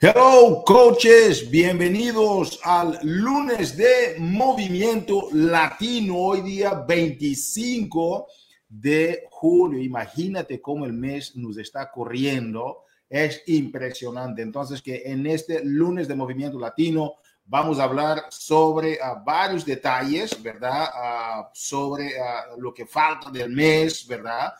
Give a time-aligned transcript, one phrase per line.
[0.00, 8.28] Hello, coaches, bienvenidos al lunes de Movimiento Latino, hoy día 25
[8.68, 9.82] de julio.
[9.82, 14.40] Imagínate cómo el mes nos está corriendo, es impresionante.
[14.40, 17.14] Entonces, que en este lunes de Movimiento Latino
[17.44, 20.90] vamos a hablar sobre uh, varios detalles, ¿verdad?
[20.94, 24.52] Uh, sobre uh, lo que falta del mes, ¿verdad?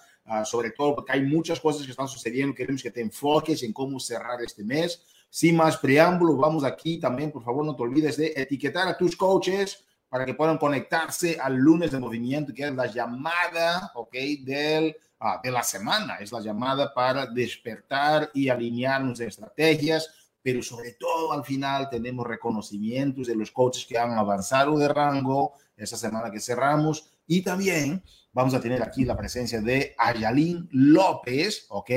[0.44, 2.54] Sobre todo porque hay muchas cosas que están sucediendo.
[2.54, 5.02] Queremos que te enfoques en cómo cerrar este mes.
[5.30, 9.16] Sin más preámbulo, vamos aquí también, por favor, no te olvides de etiquetar a tus
[9.16, 14.14] coaches para que puedan conectarse al lunes de movimiento, que es la llamada, ¿ok?
[14.40, 14.96] Del,
[15.42, 16.16] de la semana.
[16.16, 20.10] Es la llamada para despertar y alinear nuestras estrategias
[20.42, 25.52] pero sobre todo al final tenemos reconocimientos de los coaches que han avanzado de rango
[25.76, 31.66] esa semana que cerramos y también vamos a tener aquí la presencia de Ayalín López,
[31.68, 31.90] ¿ok?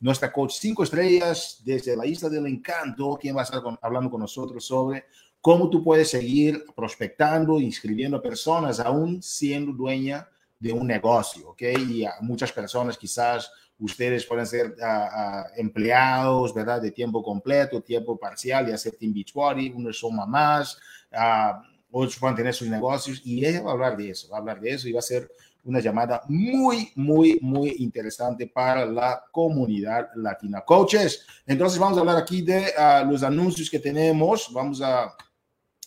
[0.00, 4.20] Nuestra coach cinco estrellas desde la Isla del Encanto, quien va a estar hablando con
[4.20, 5.06] nosotros sobre
[5.40, 11.62] cómo tú puedes seguir prospectando, inscribiendo personas, aún siendo dueña de un negocio, ¿ok?
[11.88, 16.82] Y a muchas personas quizás ustedes pueden ser uh, uh, empleados, ¿verdad?
[16.82, 20.78] De tiempo completo, tiempo parcial, y hacer Team Beachbody, unos son mamás,
[21.12, 24.40] uh, otros pueden tener sus negocios, y ella va a hablar de eso, va a
[24.40, 25.30] hablar de eso y va a ser
[25.64, 30.62] una llamada muy, muy, muy interesante para la comunidad latina.
[30.62, 32.72] Coaches, entonces vamos a hablar aquí de
[33.06, 35.14] los anuncios que tenemos, vamos a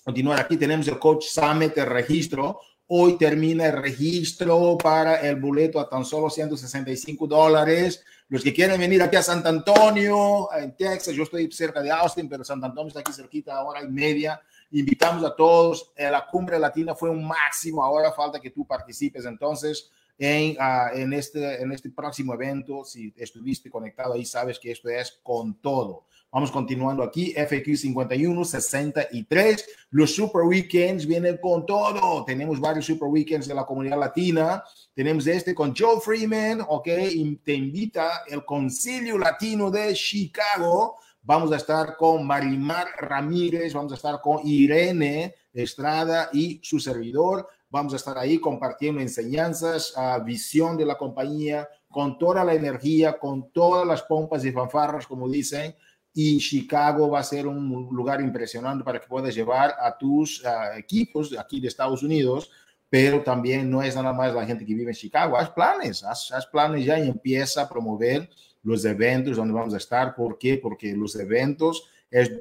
[0.04, 2.60] continuar aquí, tenemos el Coach Summit, el registro,
[2.94, 8.04] Hoy termina el registro para el boleto a tan solo 165 dólares.
[8.28, 12.28] Los que quieren venir aquí a San Antonio, en Texas, yo estoy cerca de Austin,
[12.28, 14.42] pero San Antonio está aquí cerquita, hora y media.
[14.72, 15.92] Invitamos a todos.
[15.96, 17.84] Eh, la cumbre latina fue un máximo.
[17.84, 19.26] Ahora falta que tú participes.
[19.26, 24.72] Entonces, en, uh, en, este, en este próximo evento, si estuviste conectado ahí, sabes que
[24.72, 26.06] esto es con todo.
[26.32, 29.66] Vamos continuando aquí, FQ 51, 63.
[29.90, 32.24] Los Super Weekends vienen con todo.
[32.24, 34.64] Tenemos varios Super Weekends de la comunidad latina.
[34.94, 36.88] Tenemos este con Joe Freeman, ok.
[37.12, 41.00] Y te invita el Concilio Latino de Chicago.
[41.24, 47.48] Vamos a estar con Marimar Ramírez, vamos a estar con Irene Estrada y su servidor.
[47.70, 49.94] Vamos a estar ahí compartiendo enseñanzas,
[50.26, 55.30] visión de la compañía, con toda la energía, con todas las pompas y fanfarras, como
[55.30, 55.76] dicen
[56.14, 60.44] y Chicago va a ser un lugar impresionante para que puedas llevar a tus
[60.76, 62.52] equipos aquí de Estados Unidos,
[62.90, 66.32] pero también no es nada más la gente que vive en Chicago, haz planes, haz,
[66.32, 68.30] haz, planes ya y empieza a promover
[68.64, 70.16] los eventos donde vamos a estar.
[70.16, 70.58] ¿Por qué?
[70.58, 72.32] Porque los eventos es,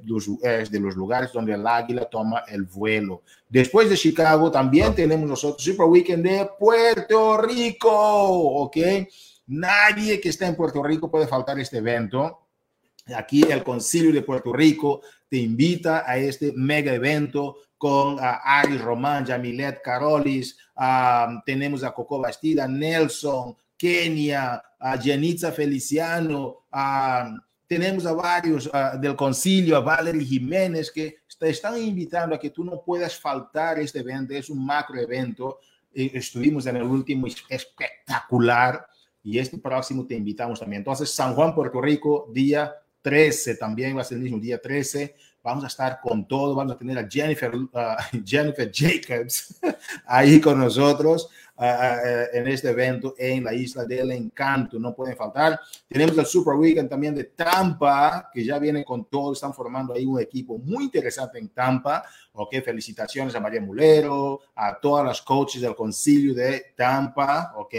[0.42, 3.22] es de los lugares donde el águila toma el vuelo.
[3.48, 8.76] Después de Chicago también tenemos nosotros Super Weekend de Puerto Rico, ¿ok?
[9.46, 12.40] Nadie que esté en Puerto Rico puede faltar este evento
[13.14, 18.76] Aquí el Concilio de Puerto Rico te invita a este mega evento con uh, Ari
[18.76, 28.04] Román, Yamilet Carolis, uh, tenemos a Coco Bastida, Nelson, Kenia, a Janitza Feliciano, uh, tenemos
[28.04, 28.68] a varios
[29.00, 33.78] del concilio, a Valerie Jiménez, que te están invitando a que tú no puedas faltar
[33.78, 35.60] este evento, es un macro evento.
[35.94, 38.86] Eh, estuvimos en el último espectacular
[39.22, 40.80] y este próximo te invitamos también.
[40.80, 45.14] Entonces, San Juan, Puerto Rico, día 13 también va a ser el mismo día 13.
[45.42, 47.68] Vamos a estar con todo, vamos a tener a Jennifer, uh,
[48.26, 49.58] Jennifer Jacobs
[50.06, 54.78] ahí con nosotros en este evento en la Isla del Encanto.
[54.78, 55.60] No pueden faltar.
[55.86, 59.32] Tenemos el Super Weekend también de Tampa, que ya viene con todo.
[59.32, 62.04] Están formando ahí un equipo muy interesante en Tampa.
[62.32, 67.52] Ok, felicitaciones a María Mulero, a todas las coaches del concilio de Tampa.
[67.56, 67.74] Ok.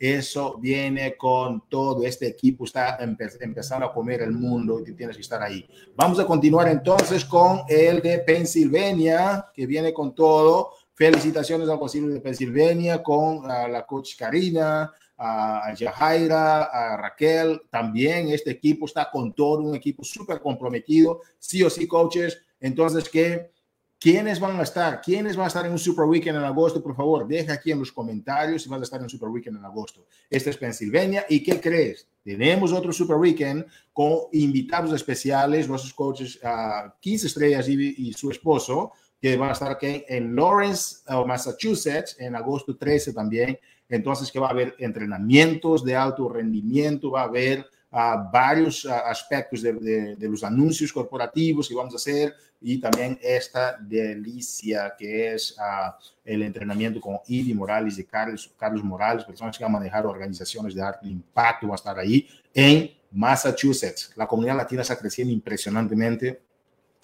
[0.00, 2.06] Eso viene con todo.
[2.06, 5.68] Este equipo está empe empezando a comer el mundo y tienes que estar ahí.
[5.94, 10.72] Vamos a continuar entonces con el de Pensilvania, que viene con todo.
[11.00, 17.62] Felicitaciones al Concilio de Pensilvania con la coach Karina, a Yajaira, a Raquel.
[17.70, 21.22] También este equipo está con todo, un equipo súper comprometido.
[21.38, 22.42] Sí o sí, coaches.
[22.60, 23.50] Entonces, que
[23.98, 25.02] ¿Quiénes van a estar?
[25.02, 26.82] ¿Quiénes van a estar en un Super Weekend en agosto?
[26.82, 29.58] Por favor, deja aquí en los comentarios si vas a estar en un Super Weekend
[29.58, 30.06] en agosto.
[30.30, 31.26] Este es Pensilvania.
[31.28, 32.08] ¿Y qué crees?
[32.24, 38.30] Tenemos otro Super Weekend con invitados especiales, nuestros coaches, uh, 15 estrellas y, y, su
[38.30, 43.58] esposo, que van a estar aquí en Lawrence, uh, Massachusetts, en agosto 13 también.
[43.88, 49.62] Entonces, que va a haber entrenamientos de alto rendimiento, va a haber uh, varios aspectos
[49.62, 55.32] de, de, de los anuncios corporativos que vamos a hacer, y también esta delicia que
[55.32, 55.92] es uh,
[56.24, 60.74] el entrenamiento con Ivy Morales y Carlos, Carlos Morales, personas que van a manejar organizaciones
[60.74, 64.12] de alto impacto, va a estar ahí en Massachusetts.
[64.14, 66.40] La comunidad latina está creciendo impresionantemente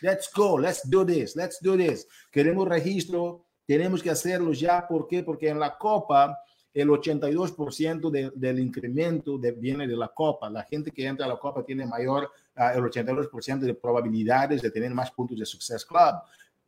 [0.01, 0.57] Let's go.
[0.57, 1.35] Let's do this.
[1.35, 2.07] Let's do this.
[2.31, 3.43] Queremos registro.
[3.65, 4.87] Tenemos que hacerlo ya.
[4.87, 5.23] ¿Por qué?
[5.23, 6.37] Porque en la Copa
[6.73, 10.49] el 82% del incremento viene de la Copa.
[10.49, 14.71] La gente que entra a la Copa tiene mayor, uh, el 82% de probabilidades de
[14.71, 16.15] tener más puntos de Success Club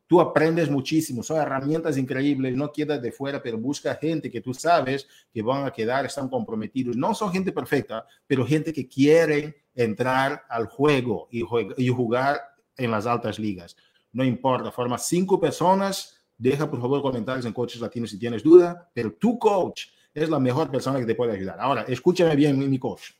[0.06, 4.54] tú aprendes muchísimo, son herramientas increíbles, no quedas de fuera, pero busca gente que tú
[4.54, 6.96] sabes que van a quedar, están comprometidos.
[6.96, 11.44] No son gente perfecta, pero gente que quiere entrar al juego y,
[11.76, 12.40] y jugar
[12.76, 13.76] en las altas ligas.
[14.12, 18.90] No importa, forma cinco personas, deja por favor comentarios en Coaches Latinos si tienes duda,
[18.94, 21.58] pero tu coach es la mejor persona que te puede ayudar.
[21.60, 23.10] Ahora, escúchame bien, mi coach.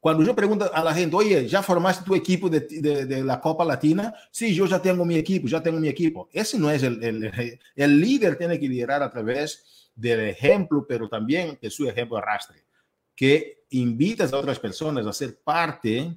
[0.00, 3.66] Cuando yo pregunto a la gente, oye, ¿ya formaste tu equipo de, de, la Copa
[3.66, 4.14] Latina?
[4.30, 6.30] Sí, yo ya tengo mi equipo, ya tengo mi equipo.
[6.32, 11.06] Ese no es el, el, el líder, tiene que liderar a través del ejemplo, pero
[11.06, 12.64] también de su ejemplo arrastre,
[13.14, 16.16] que invitas a otras personas a ser parte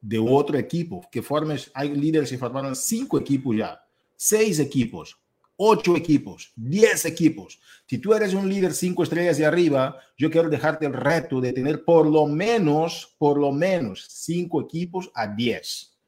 [0.00, 3.80] de otro equipo, que formes, hay líderes que formaron cinco equipos ya,
[4.16, 5.16] seis equipos,
[5.62, 7.60] ocho equipos, diez equipos.
[7.86, 11.52] Si tú eres un líder cinco estrellas de arriba, yo quiero dejarte el reto de
[11.52, 15.98] tener por lo menos, por lo menos cinco equipos a diez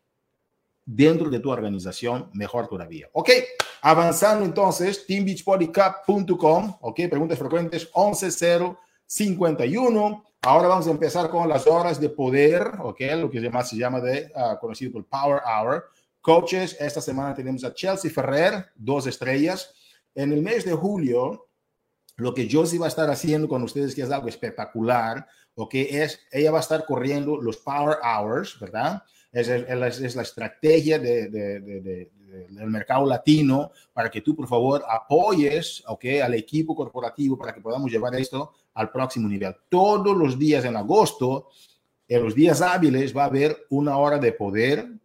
[0.87, 3.11] dentro de tu organización, mejor todavía.
[3.13, 3.29] Ok,
[3.83, 10.25] avanzando entonces, teambeachbodycup.com, ok, preguntas frecuentes 11051.
[10.41, 14.01] Ahora vamos a empezar con las horas de poder, ok, lo que además se llama
[14.01, 15.85] de, uh, conocido por Power Hour.
[16.23, 19.75] Coaches, esta semana tenemos a Chelsea Ferrer, dos estrellas.
[20.15, 21.49] En el mes de julio,
[22.17, 25.27] lo que Josie va a estar haciendo con ustedes, que es algo espectacular,
[25.57, 25.75] ¿ok?
[25.75, 29.03] Es, ella va a estar corriendo los Power Hours, ¿verdad?
[29.33, 29.49] Es,
[30.15, 32.11] la estrategia de, de, de,
[32.51, 35.83] del mercado latino para que tú, por favor, apoyes.
[36.23, 39.57] Al equipo corporativo para que podamos llevar esto al próximo nivel.
[39.69, 41.49] Todos los días en agosto,
[42.07, 45.02] en los días hábiles, va a haber una hora de poder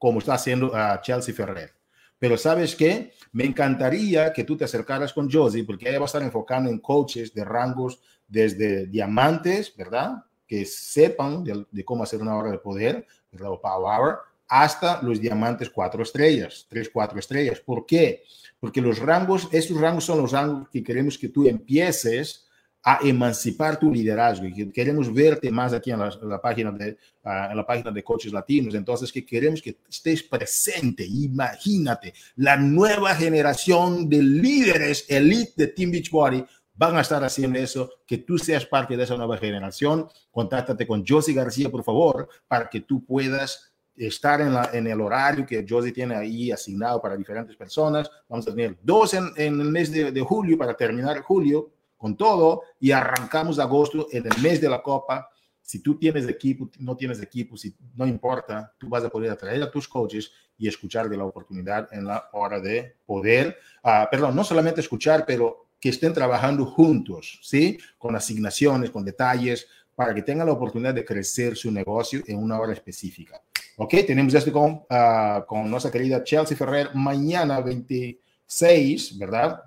[0.00, 1.74] como está haciendo a Chelsea Ferrer.
[2.18, 3.12] Pero sabes qué?
[3.32, 6.78] Me encantaría que tú te acercaras con Josie, porque ella va a estar enfocando en
[6.78, 10.24] coaches de rangos desde diamantes, ¿verdad?
[10.46, 13.50] Que sepan de, cómo hacer una hora de poder, ¿verdad?
[13.50, 14.16] O power
[14.48, 17.60] hasta los diamantes cuatro estrellas, tres, cuatro estrellas.
[17.60, 18.24] ¿Por qué?
[18.58, 22.48] Porque los rangos, esos rangos son los rangos que queremos que tú empieces
[22.82, 24.46] a emancipar tu liderazgo.
[24.72, 28.74] Queremos verte más aquí en la, página de ah, en la página de coaches latinos.
[28.74, 31.04] Entonces que queremos que estés presente.
[31.04, 36.44] Imagínate la nueva generación de líderes elite de Team Beachbody
[36.74, 40.08] van a estar haciendo eso que tú seas parte de esa nueva generación.
[40.30, 44.98] Contáctate con Josie García por favor para que tú puedas estar en, la, en el
[45.02, 48.10] horario que Josie tiene ahí asignado para diferentes personas.
[48.26, 51.70] Vamos a tener dos en, en el mes de, de julio para terminar julio,
[52.00, 55.28] con todo y arrancamos agosto en el mes de la Copa.
[55.60, 59.62] Si tú tienes equipo, no tienes equipo, si no importa, tú vas a poder atraer
[59.62, 64.34] a tus coaches y escuchar de la oportunidad en la hora de poder, uh, perdón,
[64.34, 67.78] no solamente escuchar, pero que estén trabajando juntos, ¿sí?
[67.98, 72.58] Con asignaciones, con detalles, para que tengan la oportunidad de crecer su negocio en una
[72.58, 73.42] hora específica.
[73.76, 79.62] Ok, tenemos esto con, uh, con nuestra querida Chelsea Ferrer mañana 26, ¿verdad?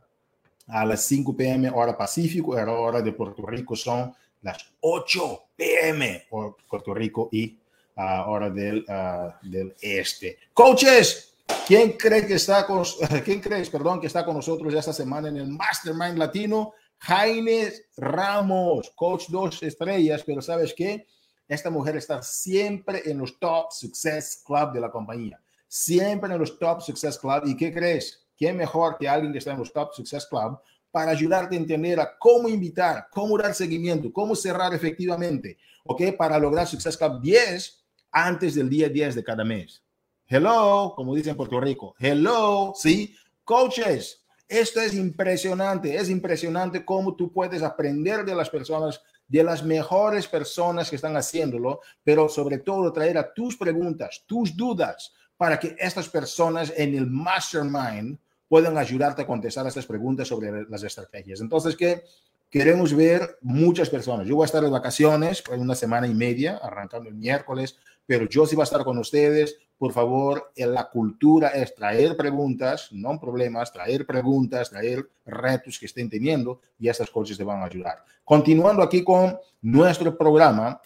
[0.68, 6.26] A las 5 pm hora Pacífico, la hora de Puerto Rico son las 8 pm
[6.68, 7.58] Puerto Rico y
[7.98, 10.38] uh, hora del, uh, del este.
[10.54, 11.34] Coaches,
[11.68, 12.84] ¿quién cree que está con,
[13.26, 16.74] quién crees, perdón, que está con nosotros esta semana en el Mastermind Latino?
[17.00, 21.06] Jaime Ramos, coach dos estrellas, pero ¿sabes qué?
[21.48, 25.40] Esta mujer está siempre en los top Success Club de la compañía.
[25.68, 27.44] Siempre en los top Success Club.
[27.46, 28.23] ¿Y qué crees?
[28.38, 30.60] ¿Quién mejor que alguien que está en los Top Success Club
[30.92, 36.16] para ayudarte a entender a cómo invitar, cómo dar seguimiento, cómo cerrar efectivamente, ¿ok?
[36.18, 39.84] Para lograr Success Club 10 antes del día 10 de cada mes.
[40.28, 41.96] Hello, como dicen en Puerto Rico.
[42.00, 43.16] Hello, ¿sí?
[43.44, 49.64] Coaches, esto es impresionante, es impresionante cómo tú puedes aprender de las personas, de las
[49.64, 55.60] mejores personas que están haciéndolo, pero sobre todo traer a tus preguntas, tus dudas, para
[55.60, 61.42] que estas personas en el mastermind puedan ayudarte a contestar estas preguntas sobre las estrategias.
[61.42, 62.04] Entonces, que
[62.54, 64.28] queremos ver muchas personas.
[64.28, 68.30] Yo voy a estar de vacaciones por una semana y media, arrancando el miércoles, pero
[68.30, 69.58] yo sí voy a estar con ustedes.
[69.76, 76.12] Por favor, la cultura es traer preguntas, no problemas, traer preguntas, traer retos que estén
[76.12, 78.04] teniendo y estas cosas te van a ayudar.
[78.24, 80.80] Continuando aquí con nuestro programa,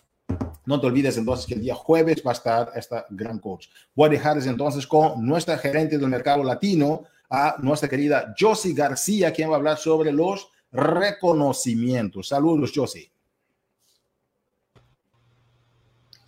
[0.67, 3.67] no te olvides entonces que el día jueves va a estar esta gran coach.
[3.95, 9.31] Voy a dejarles entonces con nuestra gerente del mercado latino, a nuestra querida Josie García,
[9.31, 12.27] quien va a hablar sobre los reconocimientos.
[12.27, 13.09] Saludos, Josie.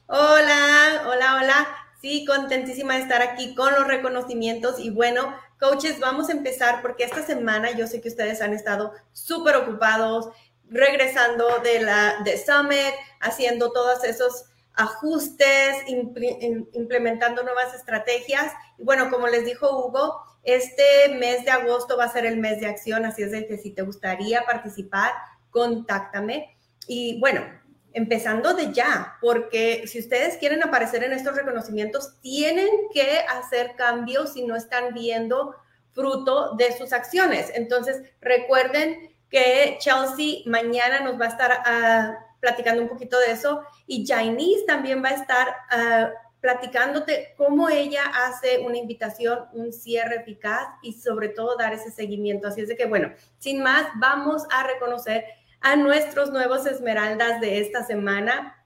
[0.08, 1.68] Hola, hola, hola.
[2.02, 4.80] Sí, contentísima de estar aquí con los reconocimientos.
[4.80, 8.94] Y bueno, coaches, vamos a empezar porque esta semana yo sé que ustedes han estado
[9.12, 10.30] súper ocupados,
[10.70, 15.76] regresando de la de Summit, haciendo todos esos ajustes,
[16.74, 18.54] implementando nuevas estrategias.
[18.78, 22.60] Y bueno, como les dijo Hugo, este mes de agosto va a ser el mes
[22.62, 25.12] de acción, así es de que si te gustaría participar,
[25.50, 26.58] contáctame.
[26.88, 27.42] Y bueno,
[27.94, 34.34] empezando de ya, porque si ustedes quieren aparecer en estos reconocimientos, tienen que hacer cambios
[34.34, 35.56] si no están viendo
[35.94, 37.52] fruto de sus acciones.
[37.54, 43.64] Entonces, recuerden que Chelsea mañana nos va a estar uh, platicando un poquito de eso
[43.86, 50.18] y Janice también va a estar uh, platicándote cómo ella hace una invitación, un cierre
[50.18, 52.48] eficaz y sobre todo dar ese seguimiento.
[52.48, 55.26] Así es de que, bueno, sin más, vamos a reconocer
[55.62, 58.66] a nuestros nuevos esmeraldas de esta semana.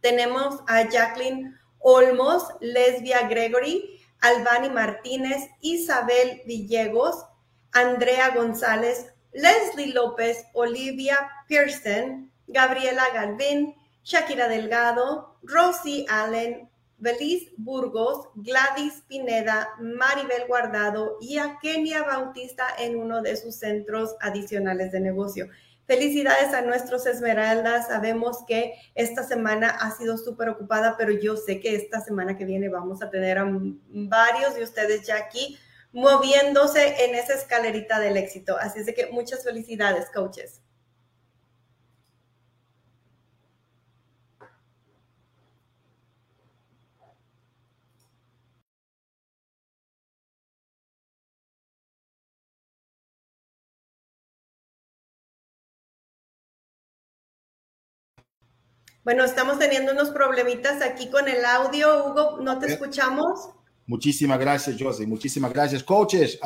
[0.00, 7.24] Tenemos a Jacqueline Olmos, Lesbia Gregory, Albani Martínez, Isabel Villegos,
[7.72, 11.16] Andrea González, Leslie López, Olivia
[11.48, 16.68] Pearson, Gabriela Galvin, Shakira Delgado, Rosie Allen,
[16.98, 21.58] Beliz Burgos, Gladys Pineda, Maribel Guardado y a
[22.04, 25.48] Bautista en uno de sus centros adicionales de negocio.
[25.86, 27.86] Felicidades a nuestros Esmeraldas.
[27.86, 32.44] Sabemos que esta semana ha sido súper ocupada, pero yo sé que esta semana que
[32.44, 35.56] viene vamos a tener a varios de ustedes ya aquí
[35.92, 38.56] moviéndose en esa escalerita del éxito.
[38.58, 40.60] Así es que muchas felicidades, coaches.
[59.08, 62.04] Bueno, estamos teniendo unos problemitas aquí con el audio.
[62.04, 63.48] Hugo, ¿no te escuchamos?
[63.88, 65.06] Muchísimas gracias, José.
[65.06, 65.82] Muchísimas gracias.
[65.82, 66.38] Coaches,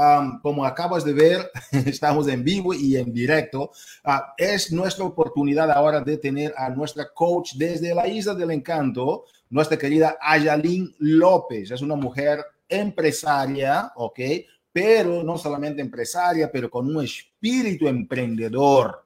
[0.43, 1.51] como acabas de ver,
[1.87, 3.73] estamos en vivo y en directo.
[4.05, 9.25] Ah, es nuestra oportunidad ahora de tener a nuestra coach desde la Isla del Encanto,
[9.51, 11.73] nuestra querida Ayalín López.
[11.73, 14.21] Es una mujer empresaria, ¿ok?
[14.73, 19.05] Pero no solamente empresaria, pero con un espíritu emprendedor.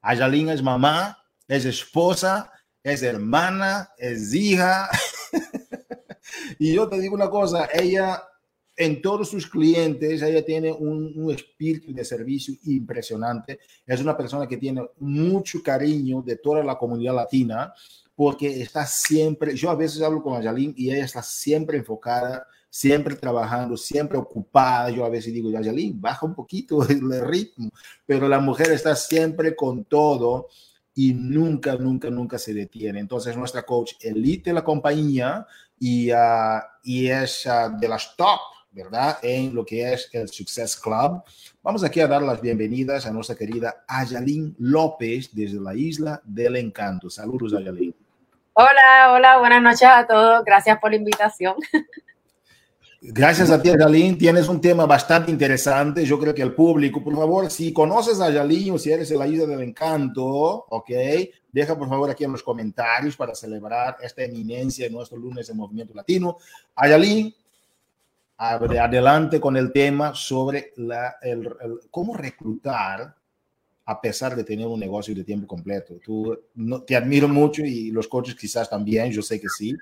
[0.00, 1.16] Ayalín es mamá,
[1.46, 2.50] es esposa,
[2.82, 4.88] es hermana, es hija.
[6.58, 8.22] y yo te digo una cosa, ella
[8.76, 13.58] en todos sus clientes, ella tiene un, espíritu de servicio impresionante.
[13.86, 17.72] Es una persona que tiene mucho cariño de toda la comunidad latina
[18.14, 23.14] porque está siempre, yo a veces hablo con Ayalín y ella está siempre enfocada, siempre
[23.14, 24.90] trabajando, siempre ocupada.
[24.90, 27.70] Yo a veces digo, Ayalín, baja un poquito el ritmo,
[28.06, 30.48] pero la mujer está siempre con todo
[30.94, 33.00] y nunca, nunca, nunca se detiene.
[33.00, 35.46] Entonces, nuestra coach elite de la compañía
[35.78, 38.40] y, uh, y es uh, de las top,
[38.72, 39.18] ¿verdad?
[39.22, 41.22] En lo que es el Success Club.
[41.62, 46.56] Vamos aquí a dar las bienvenidas a nuestra querida Ayalín López desde la Isla del
[46.56, 47.10] Encanto.
[47.10, 47.94] Saludos, Ayalín.
[48.52, 50.42] Hola, hola, buenas noches a todos.
[50.44, 51.56] Gracias por la invitación.
[53.02, 54.16] Gracias a ti, Yalín.
[54.16, 56.04] Tienes un tema bastante interesante.
[56.04, 59.16] Yo creo que el público, por favor, si conoces a Yalín o si eres de
[59.16, 60.90] la Isla del Encanto, ok,
[61.56, 65.54] deja por favor aquí en los comentarios para celebrar esta eminencia de nuestro lunes de
[65.54, 66.36] Movimiento Latino.
[66.74, 67.34] Ayalín,
[68.36, 71.48] adelante con el tema sobre la, el,
[71.90, 73.16] cómo reclutar
[73.86, 75.94] a pesar de tener un negocio de tiempo completo.
[76.04, 79.74] Tú, no, te admiro mucho y los coaches quizás también, yo sé que sí,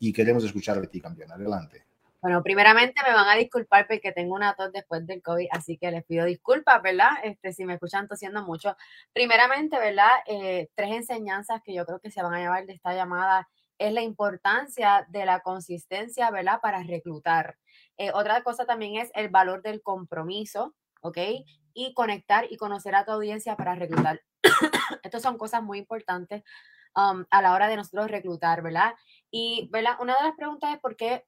[0.00, 1.32] y queremos escuchar de ti, campeón.
[1.32, 1.82] Adelante.
[2.22, 5.90] Bueno, primeramente me van a disculpar porque tengo una tos después del COVID, así que
[5.90, 7.10] les pido disculpas, ¿verdad?
[7.24, 8.76] Este, si me escuchan tosiendo mucho.
[9.12, 10.10] Primeramente, ¿verdad?
[10.26, 13.92] Eh, tres enseñanzas que yo creo que se van a llevar de esta llamada es
[13.92, 16.60] la importancia de la consistencia, ¿verdad?
[16.62, 17.58] Para reclutar.
[17.98, 21.18] Eh, otra cosa también es el valor del compromiso, ¿ok?
[21.74, 24.20] Y conectar y conocer a tu audiencia para reclutar.
[25.02, 26.44] Estas son cosas muy importantes
[26.94, 28.94] um, a la hora de nosotros reclutar, ¿verdad?
[29.32, 29.96] Y, ¿verdad?
[29.98, 31.24] Una de las preguntas es por qué,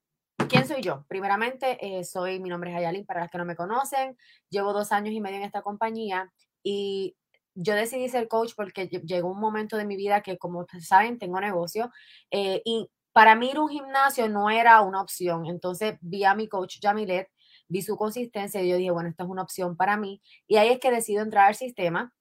[0.49, 1.05] ¿quién soy yo?
[1.09, 4.17] Primeramente, eh, soy, mi nombre es Ayalin, para las que no me conocen,
[4.50, 7.17] llevo dos años y medio en esta compañía y
[7.55, 11.41] yo decidí ser coach porque llegó un momento de mi vida que, como saben, tengo
[11.41, 11.91] negocio
[12.31, 15.47] eh, y para mí ir un gimnasio no era una opción.
[15.47, 17.29] Entonces vi a mi coach Jamilet,
[17.69, 20.21] vi su consistencia y yo dije, bueno, esta es una opción para mí.
[20.49, 22.12] Y ahí es que decido entrar al sistema,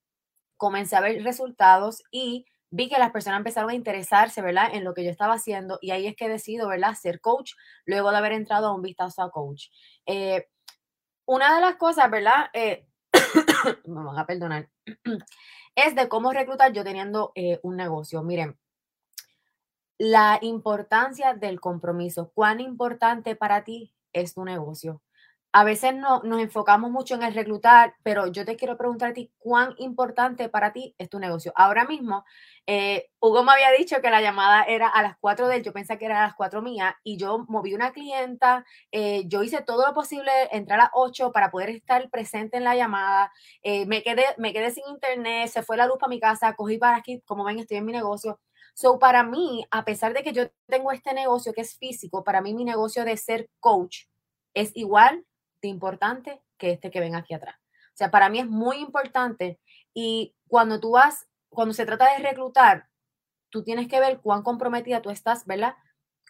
[0.57, 4.69] comencé a ver resultados y vi que las personas empezaron a interesarse, ¿verdad?
[4.73, 6.95] En lo que yo estaba haciendo y ahí es que decido, ¿verdad?
[6.95, 7.53] Ser coach
[7.85, 9.67] luego de haber entrado a un vistazo a coach.
[10.07, 10.49] Eh,
[11.25, 12.47] una de las cosas, ¿verdad?
[12.51, 12.87] Eh,
[13.85, 14.69] me van a perdonar,
[15.75, 18.23] es de cómo reclutar yo teniendo eh, un negocio.
[18.23, 18.57] Miren,
[19.99, 22.31] la importancia del compromiso.
[22.33, 25.03] ¿Cuán importante para ti es tu negocio?
[25.55, 29.13] A veces no, nos enfocamos mucho en el reclutar, pero yo te quiero preguntar a
[29.13, 31.53] ti, ¿cuán importante para ti es tu negocio?
[31.55, 32.25] Ahora mismo,
[32.65, 35.71] eh, Hugo me había dicho que la llamada era a las 4 de él, yo
[35.71, 39.61] pensé que era a las 4 mía, y yo moví una clienta, eh, yo hice
[39.61, 43.31] todo lo posible, entrar a las 8 para poder estar presente en la llamada,
[43.61, 46.79] eh, me, quedé, me quedé sin internet, se fue la luz para mi casa, cogí
[46.79, 48.39] para aquí, como ven, estoy en mi negocio.
[48.73, 52.41] So, para mí, a pesar de que yo tengo este negocio que es físico, para
[52.41, 54.05] mí mi negocio de ser coach
[54.55, 55.23] es igual
[55.67, 57.55] importante que este que ven aquí atrás.
[57.93, 59.59] O sea, para mí es muy importante
[59.93, 62.89] y cuando tú vas, cuando se trata de reclutar,
[63.49, 65.75] tú tienes que ver cuán comprometida tú estás, ¿verdad?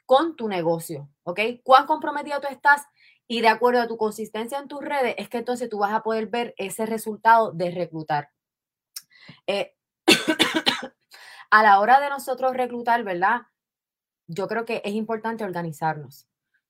[0.05, 1.39] Con tu negocio, ¿ok?
[1.63, 2.85] Cuán comprometida tú estás
[3.27, 6.03] y de acuerdo a tu consistencia en tus redes, es que entonces tú vas a
[6.03, 8.29] poder ver ese resultado de reclutar.
[9.47, 9.73] Eh,
[11.49, 13.43] a la hora de nosotros reclutar, ¿verdad?
[14.27, 16.27] Yo creo que es importante organizarnos.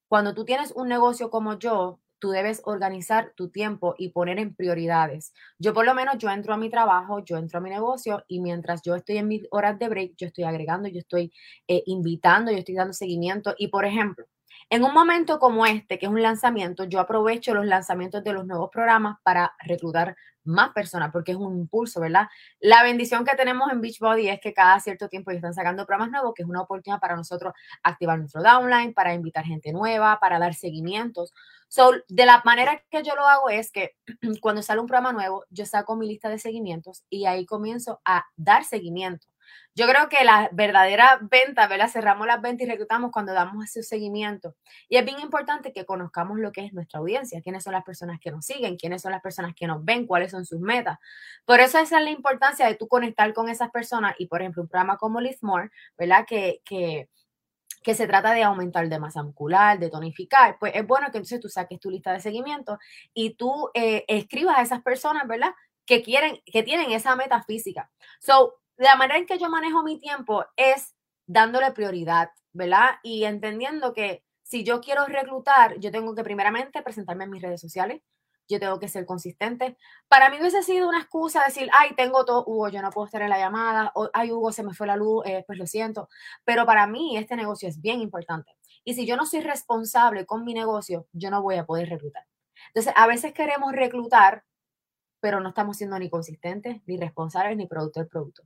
[0.08, 4.56] Cuando tú tienes un negocio como yo, tú debes organizar tu tiempo y poner en
[4.56, 5.34] prioridades.
[5.60, 8.40] Yo por lo menos, yo entro a mi trabajo, yo entro a mi negocio y
[8.40, 11.34] mientras yo estoy en mis horas de break, yo estoy agregando, yo estoy
[11.68, 13.56] eh, invitando, yo estoy dando seguimiento.
[13.58, 14.26] Y por ejemplo,
[14.70, 18.46] en un momento como este, que es un lanzamiento, yo aprovecho los lanzamientos de los
[18.46, 22.28] nuevos programas para reclutar más personas, porque es un impulso, ¿verdad?
[22.60, 26.34] La bendición que tenemos en Beachbody es que cada cierto tiempo están sacando programas nuevos,
[26.36, 30.54] que es una oportunidad para nosotros activar nuestro downline, para invitar gente nueva, para dar
[30.54, 31.34] seguimientos.
[31.76, 33.96] So, de la manera que yo lo hago es que
[34.42, 38.26] cuando sale un programa nuevo, yo saco mi lista de seguimientos y ahí comienzo a
[38.36, 39.26] dar seguimiento.
[39.74, 41.90] Yo creo que la verdadera venta, ¿verdad?
[41.90, 44.56] Cerramos las ventas y reclutamos cuando damos ese seguimiento.
[44.88, 48.20] Y es bien importante que conozcamos lo que es nuestra audiencia, quiénes son las personas
[48.20, 51.00] que nos siguen, quiénes son las personas que nos ven, cuáles son sus metas.
[51.44, 54.62] Por eso esa es la importancia de tú conectar con esas personas y, por ejemplo,
[54.62, 56.28] un programa como Live More, ¿verdad?
[56.28, 57.10] Que, que
[57.84, 61.40] que se trata de aumentar de masa muscular, de tonificar, pues es bueno que entonces
[61.40, 62.80] tú saques tu lista de seguimiento
[63.14, 65.54] y tú eh, escribas a esas personas, ¿verdad?
[65.86, 67.92] Que quieren, que tienen esa meta física.
[68.20, 70.96] So, la manera en que yo manejo mi tiempo es
[71.28, 72.92] dándole prioridad, ¿verdad?
[73.04, 77.62] Y entendiendo que si yo quiero reclutar, yo tengo que primeramente presentarme en mis redes
[77.62, 78.02] sociales,
[78.54, 79.78] yo tengo que ser consistente.
[80.08, 83.22] Para mí hubiese sido una excusa decir, ay, tengo todo, Hugo, yo no puedo estar
[83.22, 86.10] en la llamada, o ay, Hugo, se me fue la luz, eh, pues lo siento.
[86.46, 88.56] Pero para mí este negocio es bien importante.
[88.84, 92.26] Y si yo no soy responsable con mi negocio, yo no voy a poder reclutar.
[92.68, 94.44] Entonces, a veces queremos reclutar
[95.24, 98.44] pero no estamos siendo ni consistentes, ni responsables, ni producto del producto.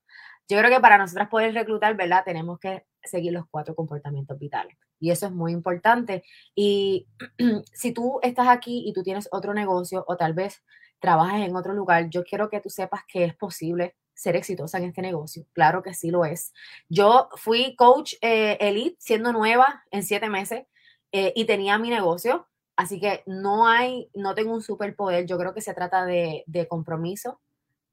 [0.47, 2.21] Yo creo que para nosotras poder reclutar, ¿verdad?
[2.23, 4.77] Tenemos que seguir los cuatro comportamientos vitales.
[4.99, 6.23] Y eso es muy importante.
[6.55, 7.07] Y
[7.73, 10.63] si tú estás aquí y tú tienes otro negocio o tal vez
[10.99, 14.85] trabajas en otro lugar, yo quiero que tú sepas que es posible ser exitosa en
[14.85, 15.45] este negocio.
[15.53, 16.53] Claro que sí lo es.
[16.89, 20.65] Yo fui coach eh, elite siendo nueva en siete meses
[21.11, 25.25] eh, y tenía mi negocio Así que no hay, no tengo un superpoder.
[25.25, 27.41] Yo creo que se trata de, compromiso,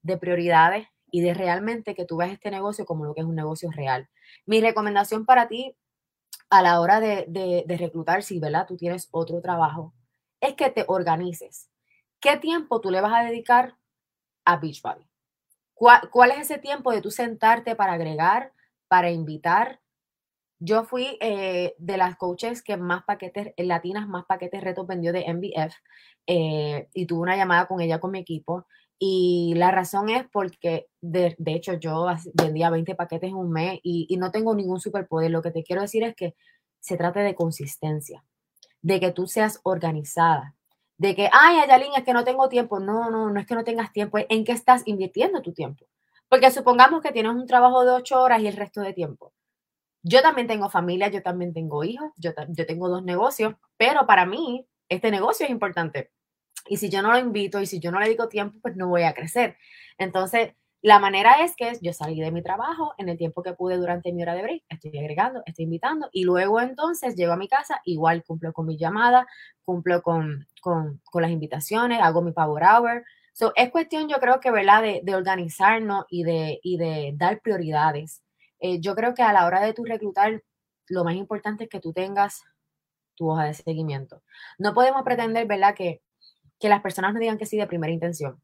[0.03, 3.35] de prioridades y de realmente que tú veas este negocio como lo que es un
[3.35, 4.11] negocio real.
[4.45, 5.75] Mi recomendación para ti
[6.59, 8.67] a la hora de, reclutar, si ¿verdad?
[8.67, 9.93] tú tienes otro trabajo,
[10.41, 11.69] es que te organices.
[12.21, 13.77] ¿Qué tiempo tú le vas a dedicar
[14.45, 15.09] a Beachbody?
[15.75, 18.53] ¿Cuál, ¿Cuál es ese tiempo de tú sentarte para agregar,
[18.87, 19.81] para invitar,
[20.61, 25.25] yo fui eh, de las coaches que más paquetes, latinas, más paquetes retos vendió de
[25.27, 25.75] MBF
[26.27, 28.67] eh, y tuve una llamada con ella, con mi equipo.
[28.99, 34.07] Y la razón es porque, de, hecho, yo vendía 20 paquetes en un mes y,
[34.09, 35.31] y, no tengo ningún superpoder.
[35.31, 36.35] Lo que te quiero decir es que
[36.81, 38.25] se trata de consistencia.
[38.83, 40.55] de que tú seas organizada,
[40.99, 42.81] de que, ay, Ayalín, es que no tengo tiempo.
[42.81, 45.87] No, no, no es que no tengas tiempo, en qué estás invirtiendo tu tiempo.
[46.29, 49.33] Porque supongamos que tienes un trabajo de ocho horas y el resto de tiempo.
[50.03, 54.27] Yo también tengo familia, yo también tengo hijos, yo, yo tengo dos negocios, pero para
[54.27, 56.11] mí este negocio es importante.
[56.67, 58.89] Y si yo no lo invito y si yo no le digo tiempo, pues no
[58.89, 59.57] voy a crecer.
[59.99, 63.79] Entonces, la manera es que yo salí de mi trabajo en el tiempo que pude
[63.79, 67.49] durante mi hora de break, estoy agregando, estoy invitando y luego entonces llego a mi
[67.49, 69.27] casa, igual cumplo con mi llamada,
[69.65, 73.05] cumplo con, con, con las invitaciones, hago mi power hour.
[73.33, 77.41] So, es cuestión, yo creo que, ¿verdad?, de, de organizarnos y de, y de dar
[77.41, 78.23] prioridades.
[78.61, 80.43] Eh, yo creo que a la hora de tu reclutar,
[80.89, 82.43] lo más importante es que tú tengas
[83.17, 84.23] tu hoja de seguimiento.
[84.59, 86.03] No podemos pretender, ¿verdad?, que,
[86.65, 88.41] que las personas no digan que sí de primera intención.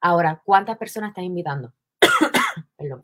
[0.00, 1.72] Ahora, ¿cuántas personas estás invitando?
[2.76, 3.02] Perdón.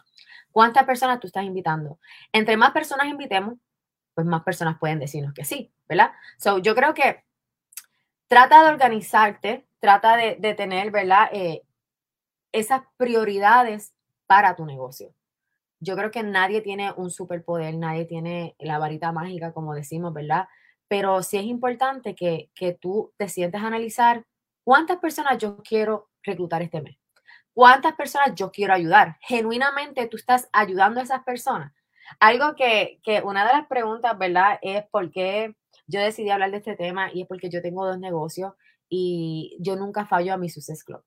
[0.53, 1.99] ¿Cuántas personas tú estás invitando?
[2.33, 3.55] Entre más personas invitemos,
[4.15, 6.13] pues más personas pueden decirnos que sí, ¿verdad?
[6.39, 7.25] So, yo creo que
[8.29, 11.29] trata de organizarte, trata de, tener, ¿verdad?
[11.33, 11.63] Eh,
[12.53, 13.93] esas prioridades
[14.29, 15.13] para tu negocio.
[15.81, 20.47] Yo creo que nadie tiene un superpoder, nadie tiene la varita mágica, como decimos, ¿verdad?
[20.87, 24.27] Pero sí es importante que, que tú te sientes a analizar
[24.65, 26.97] cuántas personas yo quiero reclutar este mes.
[27.53, 29.19] ¿Cuántas personas yo quiero ayudar?
[29.21, 31.73] Genuinamente tú estás ayudando a esas personas.
[32.19, 34.59] Algo que, que una de las preguntas, ¿verdad?
[34.63, 35.55] Es por qué
[35.87, 38.53] yo decidí hablar de este tema y es porque yo tengo dos negocios
[38.89, 41.03] y yo nunca fallo a mi Success Club.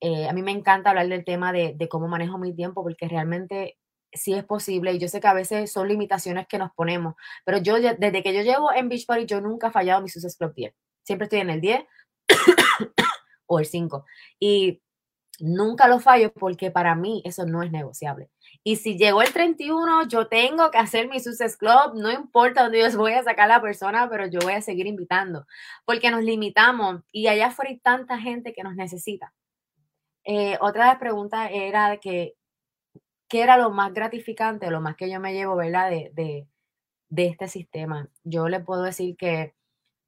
[0.00, 3.08] Eh, a mí me encanta hablar del tema de, de, cómo manejo mi tiempo porque
[3.08, 3.78] realmente
[4.12, 7.58] sí es posible y yo sé que a veces son limitaciones que nos ponemos, pero
[7.58, 10.54] yo desde que yo llevo en Beachbody yo nunca he fallado a mi Success Club
[10.54, 10.74] 10.
[11.02, 11.84] Siempre estoy en el 10
[13.46, 14.04] o el 5.
[14.40, 14.80] Y
[15.38, 18.30] Nunca lo fallo porque para mí eso no es negociable.
[18.64, 22.80] Y si llegó el 31, yo tengo que hacer mi Success Club, no importa dónde
[22.80, 25.46] yo voy a sacar a la persona, pero yo voy a seguir invitando,
[25.84, 29.34] porque nos limitamos y allá afuera hay tanta gente que nos necesita.
[30.24, 32.34] Eh, otra de las preguntas era que,
[33.28, 35.90] ¿qué era lo más gratificante, lo más que yo me llevo, ¿verdad?
[35.90, 36.48] De, de,
[37.10, 38.08] de este sistema.
[38.24, 39.54] Yo le puedo decir que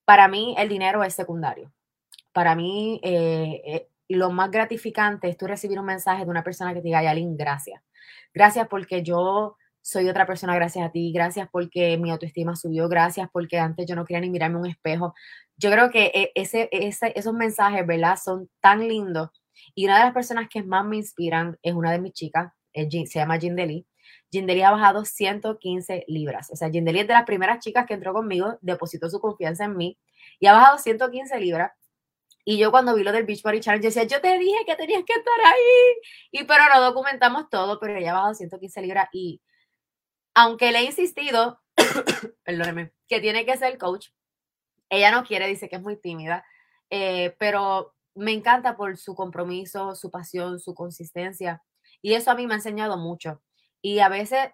[0.07, 1.73] para mí el dinero es secundario.
[2.39, 6.73] Para mí, eh, eh lo más gratificante es tú recibir un mensaje de una persona
[6.73, 7.83] que te diga, Yalin, gracias.
[8.33, 13.29] Gracias porque yo soy otra persona gracias a ti, gracias porque mi autoestima subió, gracias
[13.33, 15.15] porque antes yo no quería ni mirarme un espejo.
[15.57, 18.17] Yo creo que e, ese, ese, esos mensajes, ¿verdad?
[18.23, 19.31] Son tan lindos.
[19.75, 23.19] Y una de las personas que más me inspiran es una de mis chicas, se
[23.19, 23.85] llama Jindeli.
[24.31, 26.53] Jindeli ha bajado 115 libras.
[26.53, 29.77] O sea, Jindeli es de las primeras chicas que entró conmigo, depositó su confianza en
[29.77, 29.99] mí
[30.39, 31.73] y ha bajado 115 libras.
[32.51, 35.05] Y yo cuando vi lo del Beach Body Challenge decía, yo te dije que tenías
[35.05, 36.01] que estar ahí.
[36.31, 39.43] Y pero no documentamos todo, pero ella bajado 115 libras y
[40.33, 41.61] aunque le he insistido,
[42.45, 44.09] perdóneme, que tiene que ser coach,
[44.89, 46.43] ella no quiere, dice que es muy tímida,
[46.89, 51.63] eh, pero me encanta por su compromiso, su pasión, su consistencia.
[52.01, 53.43] Y eso a mí me ha enseñado mucho.
[53.83, 54.49] Y a veces,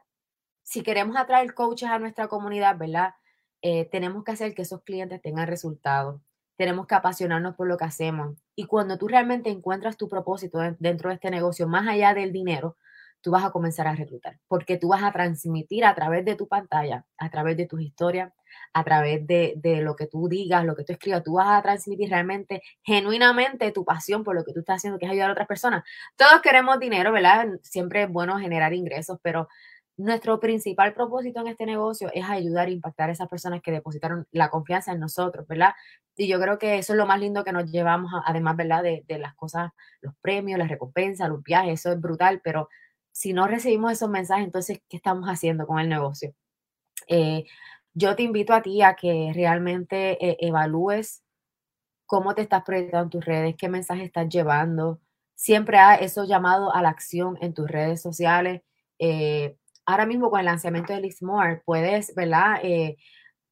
[0.65, 3.15] si queremos atraer coaches a nuestra comunidad, ¿verdad?
[3.63, 6.21] Eh, tenemos que hacer que esos clientes tengan resultados
[6.57, 8.37] tenemos que apasionarnos por lo que hacemos.
[8.55, 12.77] Y cuando tú realmente encuentras tu propósito dentro de este negocio, más allá del dinero,
[13.25, 16.47] tú vas a comenzar a reclutar, porque tú vas a transmitir a través de tu
[16.47, 18.31] pantalla, a través de tus historias,
[18.75, 22.11] a través de, lo que tú digas, lo que tú escribas, tú vas a transmitir
[22.11, 25.49] realmente, genuinamente tu pasión por lo que tú estás haciendo, que es ayudar a otras
[25.49, 25.85] personas.
[26.17, 27.49] Todos queremos dinero, ¿verdad?
[27.63, 29.49] Siempre es bueno generar ingresos, pero
[29.97, 34.27] nuestro principal propósito en este negocio es ayudar a impactar a esas personas que depositaron
[34.33, 35.75] la confianza en nosotros, ¿verdad?
[36.17, 38.83] Y yo creo que eso es lo más lindo que nos llevamos, además, ¿verdad?
[38.83, 42.69] De, las cosas, los premios, las recompensas, los viajes, eso es brutal, pero
[43.13, 46.35] si no recibimos esos mensajes, entonces, ¿qué estamos haciendo con el negocio?
[47.09, 47.45] Eh,
[47.95, 51.23] yo te invito a ti a que realmente eh, evalúes
[52.07, 55.01] cómo te estás proyectando en tus redes, qué mensaje estás llevando.
[55.37, 58.63] Siempre hay eso llamado a la acción en tus redes sociales.
[58.99, 62.61] Eh, ahora mismo con el lanzamiento de More puedes, ¿verdad?
[62.63, 62.97] Eh,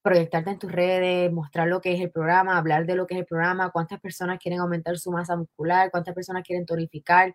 [0.02, 3.20] proyectarte en tus redes, mostrar lo que es el programa, hablar de lo que es
[3.20, 7.34] el programa, cuántas personas quieren aumentar su masa muscular, cuántas personas quieren tonificar.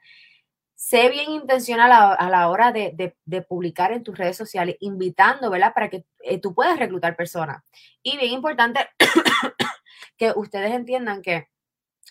[0.75, 3.15] Sé bien intencional a, la hora de,
[3.47, 5.73] publicar en tus redes sociales, invitando, ¿verdad?
[5.73, 7.63] Para que eh, tú puedas reclutar personas.
[8.03, 8.87] Y bien importante
[10.17, 11.47] que ustedes entiendan que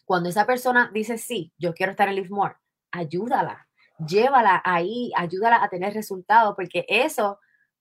[0.04, 2.56] cuando esa persona dice, sí, yo quiero estar en Live More,
[2.90, 3.65] ayúdala,
[3.98, 7.38] llévala ahí, ayúdala a tener resultados, porque eso,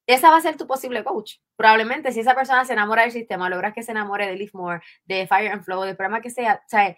[0.07, 1.35] esa va a ser tu posible coach.
[1.55, 4.81] Probablemente si esa persona se enamora del sistema, logras que se enamore de Live More,
[5.05, 6.95] de Fire and Flow, del programa que sea, o sea,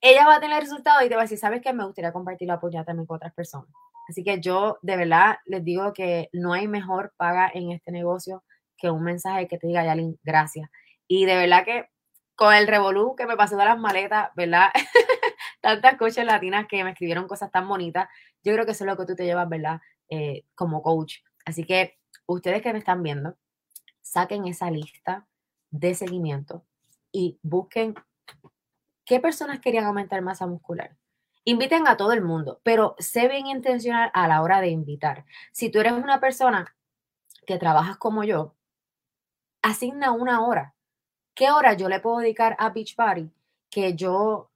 [0.00, 1.72] ella va a tener resultados y te va a decir, ¿sabes qué?
[1.72, 3.70] Me gustaría compartirlo, apoyar también con otras personas.
[4.08, 8.44] Así que yo de verdad les digo que no hay mejor paga en este negocio
[8.76, 10.70] que un mensaje que te diga, Yalin, gracias.
[11.08, 11.88] Y de verdad que
[12.36, 14.68] con el revolú que me pasó de las maletas, ¿verdad?
[15.66, 18.08] Tantas coaches latinas que me escribieron cosas tan bonitas.
[18.44, 19.80] Yo creo que eso es lo que tú te llevas, ¿verdad?
[20.08, 21.16] Eh, como coach.
[21.44, 23.36] Así que ustedes que me están viendo,
[24.00, 25.26] saquen esa lista
[25.72, 26.64] de seguimiento
[27.10, 27.96] y busquen
[29.04, 30.96] qué personas querían aumentar masa muscular.
[31.42, 35.24] Inviten a todo el mundo, pero sé bien intencional a la hora de invitar.
[35.50, 36.76] Si tú eres una persona
[37.44, 38.54] que trabajas como yo,
[39.62, 40.76] asigna una hora.
[41.34, 43.32] ¿Qué hora yo le puedo dedicar a Beach Party
[43.68, 44.52] que yo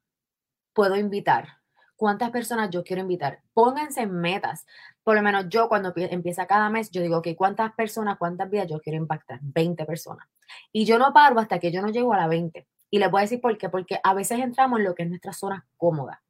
[0.72, 1.58] puedo invitar?
[1.96, 3.42] ¿Cuántas personas yo quiero invitar?
[3.52, 4.66] Pónganse en metas.
[5.02, 8.68] Por lo menos yo cuando empieza cada mes, yo digo, que ¿cuántas personas, cuántas vidas
[8.68, 9.38] yo quiero impactar?
[9.42, 10.26] 20 personas.
[10.72, 12.66] Y yo no paro hasta que yo no llego a la 20.
[12.90, 13.68] Y les voy a decir por qué.
[13.68, 16.22] Porque a veces entramos en lo que es nuestra zona cómoda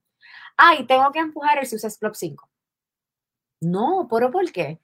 [0.61, 2.48] ay, tengo que empujar el Success Club 5.
[3.62, 4.81] No, pero ¿por qué?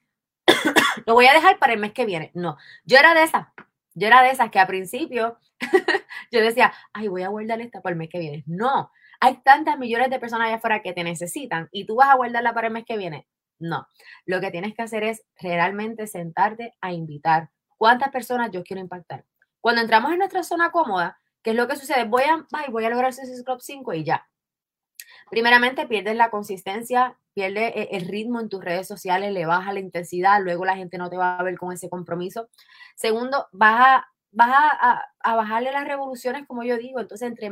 [1.06, 2.30] Lo voy a dejar para el mes que viene.
[2.34, 3.48] No, yo era de esas.
[3.94, 5.38] Yo era de esas que a principio
[6.30, 8.44] yo decía, ay, voy a guardar esta para el mes que viene.
[8.46, 12.16] No, hay tantas millones de personas allá afuera que te necesitan y tú vas a
[12.16, 13.26] guardarla para el mes que viene.
[13.58, 13.86] No,
[14.26, 19.24] lo que tienes que hacer es realmente sentarte a invitar cuántas personas yo quiero impactar.
[19.60, 22.04] Cuando entramos en nuestra zona cómoda, ¿qué es lo que sucede?
[22.04, 24.26] Voy a, ay, voy a lograr Club 5 y ya
[25.30, 29.80] primeramente pierdes la consistencia, pierdes e, el ritmo en tus redes sociales, le baja la
[29.80, 32.48] intensidad, luego la gente no te va a ver con ese compromiso.
[32.94, 34.04] Segundo, vas
[34.38, 37.50] a, a, bajarle las revoluciones, como yo digo, entonces entre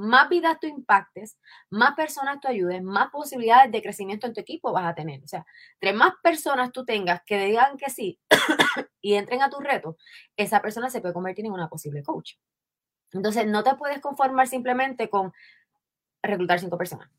[0.00, 1.38] más vidas tú impactes,
[1.70, 5.22] más personas tú ayudes, más posibilidades de crecimiento en tu equipo vas a tener.
[5.22, 8.18] O sea, entre más personas tú tengas que digan que sí
[9.00, 9.96] y entren a tu reto,
[10.36, 12.34] esa persona se puede convertir en una posible coach.
[13.12, 15.32] Entonces, no te puedes conformar simplemente con
[16.22, 17.10] reclutar cinco personas.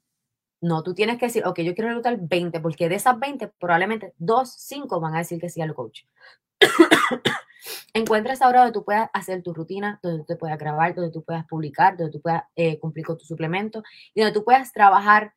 [0.62, 4.14] No, tú tienes que decir, ok, yo quiero reclutar 20, porque de esas 20, probablemente
[4.18, 6.04] dos, cinco van a decir que sí al coach.
[7.94, 11.12] Encuentra esa hora donde tú puedas hacer tu rutina, donde tú te puedas grabar, donde
[11.12, 14.72] tú puedas publicar, donde tú puedas eh, cumplir con tu suplemento y donde tú puedas
[14.72, 15.34] trabajar.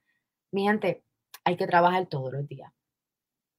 [0.52, 1.04] Mi gente,
[1.44, 2.72] hay que trabajar todos los días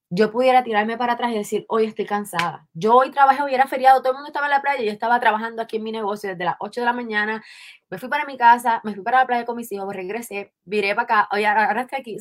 [0.10, 2.67] yo pudiera tirarme para atrás y decir, hoy estoy cansada.
[2.73, 5.19] Yo hoy trabajé, hoy era feriado, todo el mundo estaba en la playa, yo estaba
[5.19, 7.43] trabajando aquí en mi negocio desde las 8 de la mañana,
[7.89, 10.95] me fui para mi casa, me fui para la playa con mis hijos, regresé, viré
[10.95, 12.17] para acá, hoy ahora aquí.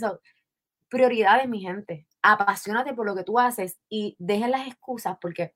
[0.89, 2.07] prioridades, mi gente.
[2.23, 5.55] Apasiónate por lo que tú haces y dejen las excusas porque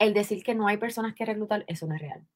[0.00, 2.26] el decir que no hay personas que reclutar, eso no es real.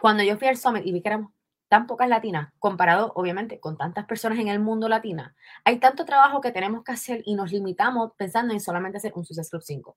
[0.00, 1.32] Cuando yo fui al Summit y vi que éramos
[1.68, 6.42] tan pocas latinas, comparado obviamente con tantas personas en el mundo latina, hay tanto trabajo
[6.42, 9.96] que tenemos que hacer y nos limitamos pensando en solamente hacer un Success Club 5.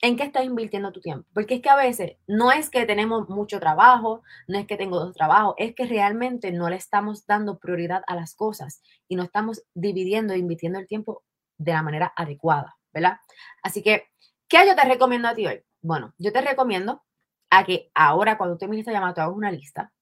[0.00, 1.28] ¿En qué estás invirtiendo tu tiempo?
[1.34, 4.98] Porque es que a veces no es que tenemos mucho trabajo, no es que tengo
[4.98, 9.22] dos trabajos, es que realmente no le estamos dando prioridad a las cosas y no
[9.22, 11.22] estamos dividiendo e invirtiendo el tiempo
[11.58, 13.18] de la manera adecuada, ¿verdad?
[13.62, 14.08] Así que,
[14.48, 15.62] ¿qué yo te recomiendo a ti hoy?
[15.84, 17.02] Bueno, yo te recomiendo
[17.50, 19.92] a que ahora cuando termines esta llamada, te hagas una lista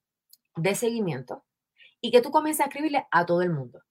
[0.55, 1.43] de seguimiento
[1.99, 3.81] y que tú comiences a escribirle a todo el mundo.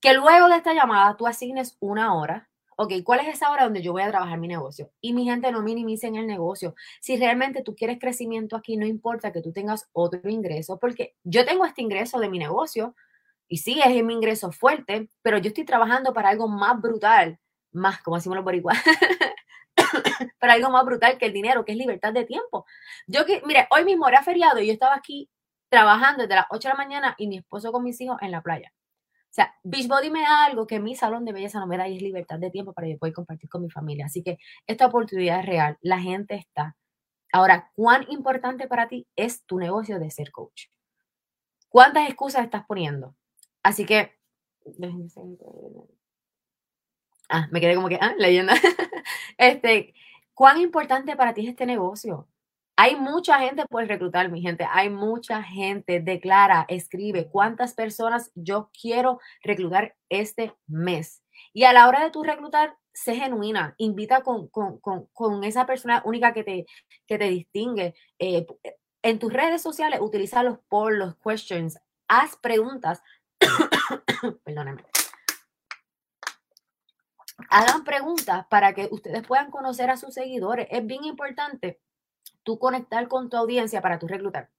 [0.00, 2.50] Que luego de esta llamada tú asignes una hora.
[2.76, 4.90] Ok, ¿cuál es esa hora donde yo voy a trabajar mi negocio?
[5.00, 6.74] Y mi gente no minimicen el negocio.
[7.00, 11.44] Si realmente tú quieres crecimiento aquí, no importa que tú tengas otro ingreso, porque yo
[11.44, 12.96] tengo este ingreso de mi negocio
[13.46, 17.38] y sí, es mi ingreso fuerte, pero yo estoy trabajando para algo más brutal,
[17.70, 18.78] más como decimos los boricuas,
[20.44, 22.66] para algo más brutal que el dinero, que es libertad de tiempo.
[23.06, 25.30] Yo que, mire, hoy mismo era feriado y yo estaba aquí
[25.70, 28.42] trabajando desde las 8 de la mañana y mi esposo con mis hijos en la
[28.42, 28.70] playa.
[28.76, 31.96] O sea, Beachbody me da algo que mi salón de belleza no me da y
[31.96, 34.04] es libertad de tiempo para yo poder compartir con mi familia.
[34.04, 35.78] Así que esta oportunidad es real.
[35.80, 36.76] La gente está.
[37.32, 40.66] Ahora, ¿cuán importante para ti es tu negocio de ser coach?
[41.70, 43.16] ¿Cuántas excusas estás poniendo?
[43.62, 44.12] Así que...
[47.30, 48.52] Ah, me quedé como que, ah, leyenda.
[49.38, 49.94] este,
[50.34, 52.28] ¿cuán importante para ti es este negocio?
[52.76, 54.66] Hay mucha gente por reclutar, mi gente.
[54.70, 56.00] Hay mucha gente.
[56.00, 61.22] Declara, escribe cuántas personas yo quiero reclutar este mes.
[61.52, 63.74] Y a la hora de tu reclutar, sé genuina.
[63.78, 64.50] Invita con,
[65.44, 66.66] esa persona única que te,
[67.06, 67.94] que te distingue.
[68.18, 68.46] Eh,
[69.02, 71.78] en tus redes sociales, utiliza los polls, los questions.
[72.08, 73.02] Haz preguntas.
[74.44, 74.82] Perdóname.
[77.50, 80.68] Hagan preguntas para que ustedes puedan conocer a sus seguidores.
[80.70, 81.80] Es bien importante
[82.42, 84.50] tú conectar con tu audiencia para tú reclutar.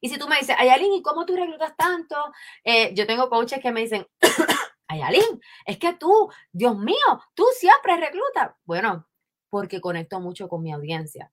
[0.00, 2.16] Y si tú me dices, Ayalin, ¿y cómo tú reclutas tanto?
[2.64, 4.06] Eh, yo tengo coaches que me dicen,
[4.88, 8.52] Ayalin, es que tú, Dios mío, tú siempre reclutas.
[8.64, 9.06] Bueno,
[9.50, 11.30] porque conecto mucho con mi audiencia.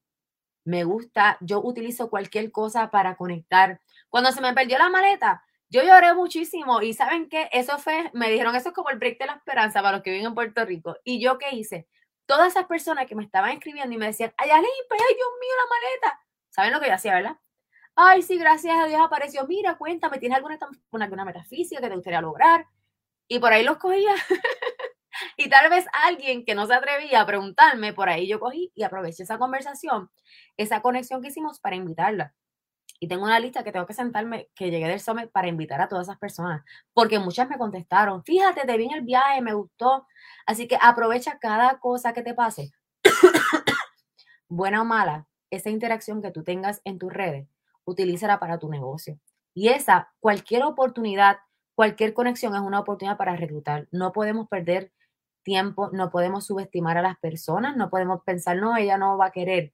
[0.65, 3.81] Me gusta, yo utilizo cualquier cosa para conectar.
[4.09, 7.49] Cuando se me perdió la maleta, yo lloré muchísimo y ¿saben qué?
[7.51, 10.11] Eso fue, me dijeron, eso es como el break de la esperanza para los que
[10.11, 10.95] viven en Puerto Rico.
[11.03, 11.87] ¿Y yo qué hice?
[12.29, 15.69] todas esas personas que me estaban escribiendo y me decían, ay, ay, Dios mío, la
[15.75, 16.21] maleta.
[16.51, 17.37] ¿Saben lo que yo hacía, verdad?
[17.95, 20.57] ay, sí, gracias a Dios apareció, mira, cuéntame, ¿tienes alguna,
[20.93, 22.65] alguna metafísica que te gustaría lograr?
[23.27, 24.13] Y por ahí los cogía.
[25.37, 28.83] y tal vez alguien que no se atrevía a preguntarme, por ahí yo cogí y
[28.83, 30.09] aproveché esa conversación,
[30.55, 32.33] esa conexión que hicimos para invitarla.
[32.99, 35.87] Y tengo una lista que tengo que sentarme, que llegué del Summit para invitar a
[35.87, 40.05] todas esas personas, porque muchas me contestaron, fíjate, te vi en el viaje, me gustó.
[40.45, 42.71] Así que aprovecha cada cosa que te pase,
[44.49, 47.47] buena o mala, esa interacción que tú tengas en tus redes,
[47.85, 49.19] utilízala para tu negocio.
[49.53, 51.37] Y esa, cualquier oportunidad,
[51.75, 53.87] cualquier conexión es una oportunidad para reclutar.
[53.91, 54.91] No podemos perder
[55.43, 59.31] tiempo, no podemos subestimar a las personas, no podemos pensar, no, ella no va a
[59.31, 59.73] querer.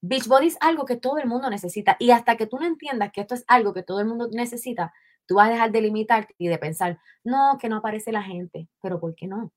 [0.00, 3.20] Beachbody es algo que todo el mundo necesita y hasta que tú no entiendas que
[3.20, 4.92] esto es algo que todo el mundo necesita,
[5.26, 8.68] tú vas a dejar de limitarte y de pensar, no, que no aparece la gente,
[8.80, 9.52] pero ¿por qué no?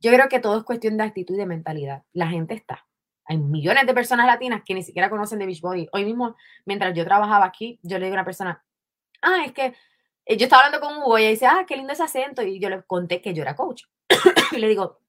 [0.00, 2.04] Yo creo que todo es cuestión de actitud y de mentalidad.
[2.12, 2.86] La gente está.
[3.24, 5.88] Hay millones de personas latinas que ni siquiera conocen de Beachbody.
[5.92, 8.64] Hoy mismo, mientras yo trabajaba aquí, yo le digo a una persona,
[9.22, 9.74] ah, es que
[10.26, 12.42] eh, yo estaba hablando con Hugo y dice, ah, qué lindo ese acento.
[12.42, 13.84] Y yo le conté que yo era coach.
[14.52, 15.00] y le digo,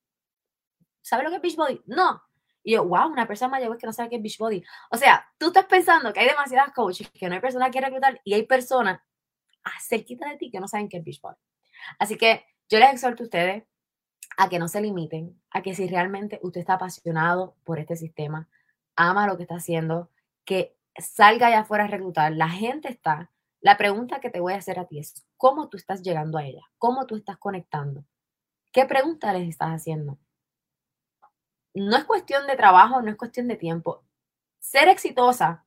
[1.02, 1.82] ¿sabe lo que es Beachbody?
[1.86, 2.24] No.
[2.67, 4.62] Y yo, wow, una persona mayor que no sabe qué es Beachbody.
[4.91, 8.19] O sea, tú estás pensando que hay demasiadas coaches, que no hay personas que reclutar
[8.25, 8.99] y hay personas
[9.88, 11.38] cerquita de ti que no saben qué es Beachbody.
[11.97, 13.63] Así que yo les exhorto a ustedes
[14.36, 18.49] a que no se limiten, a que si realmente usted está apasionado por este sistema,
[18.97, 20.12] ama lo que está haciendo,
[20.43, 22.34] que salga allá afuera a reclutar.
[22.34, 23.32] La gente está.
[23.62, 26.43] La pregunta que te voy a hacer a ti es, ¿cómo tú estás llegando a
[26.43, 26.63] ella?
[26.77, 28.03] ¿Cómo tú estás conectando?
[28.73, 30.17] ¿Qué pregunta les estás haciendo?
[31.80, 34.04] No es cuestión de trabajo, no es cuestión de tiempo.
[34.60, 35.66] Ser exitosa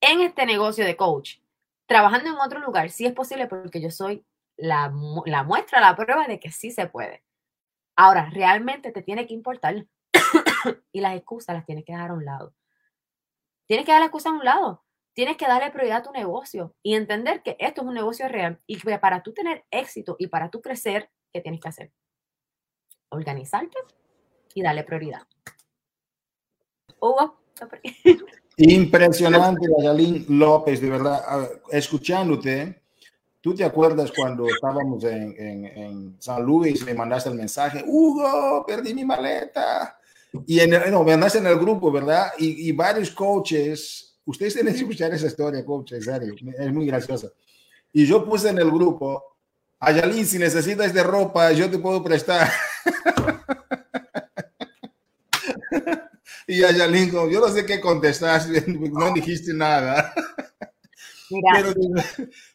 [0.00, 1.38] en este negocio de coach,
[1.86, 4.24] trabajando en otro lugar, sí es posible porque yo soy
[4.56, 4.92] la,
[5.26, 7.24] la muestra, la prueba de que sí se puede.
[7.96, 9.86] Ahora, realmente te tiene que importar
[10.92, 12.54] y las excusas las tienes que dejar a un lado.
[13.66, 14.84] Tienes que dar la excusa a un lado.
[15.14, 18.58] Tienes que darle prioridad a tu negocio y entender que esto es un negocio real
[18.66, 21.92] y que para tú tener éxito y para tú crecer, ¿qué tienes que hacer?
[23.10, 23.76] Organizarte
[24.54, 25.22] y darle prioridad.
[27.00, 27.38] Hugo.
[28.56, 31.50] Impresionante, Yalín López, de verdad.
[31.70, 32.82] Escuchándote,
[33.40, 37.84] ¿tú te acuerdas cuando estábamos en, San Luis y me mandaste el mensaje?
[37.86, 39.98] Hugo, perdí mi maleta.
[40.46, 42.32] Y en no, me mandaste en el grupo, ¿verdad?
[42.38, 47.28] Y, varios coaches, ustedes tienen que escuchar esa historia, coach, en serio, es muy graciosa.
[47.92, 49.22] Y yo puse en el grupo,
[49.78, 52.48] Ayalín, si necesitas de ropa, yo te puedo prestar.
[56.46, 60.12] Y a yo no sé qué contestaste, no dijiste nada.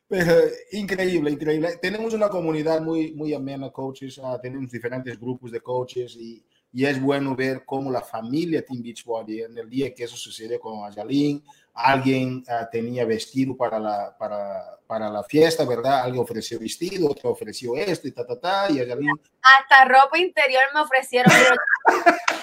[0.07, 0.35] Pero,
[0.71, 1.77] increíble, increíble.
[1.81, 4.19] Tenemos una comunidad muy, muy amena, coaches.
[4.23, 8.81] Ah, tenemos diferentes grupos de coaches y, y, es bueno ver cómo la familia Team
[8.83, 14.15] Beachbody, en el día que eso sucedió con Ayalin, alguien ah, tenía vestido para la,
[14.17, 16.03] para, para, la fiesta, ¿verdad?
[16.03, 18.71] Alguien ofreció vestido, otro ofreció esto y ta, ta, ta.
[18.71, 19.09] Y Ayalin...
[19.41, 21.31] Hasta ropa interior me ofrecieron.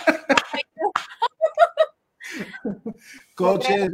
[3.35, 3.91] Coaches,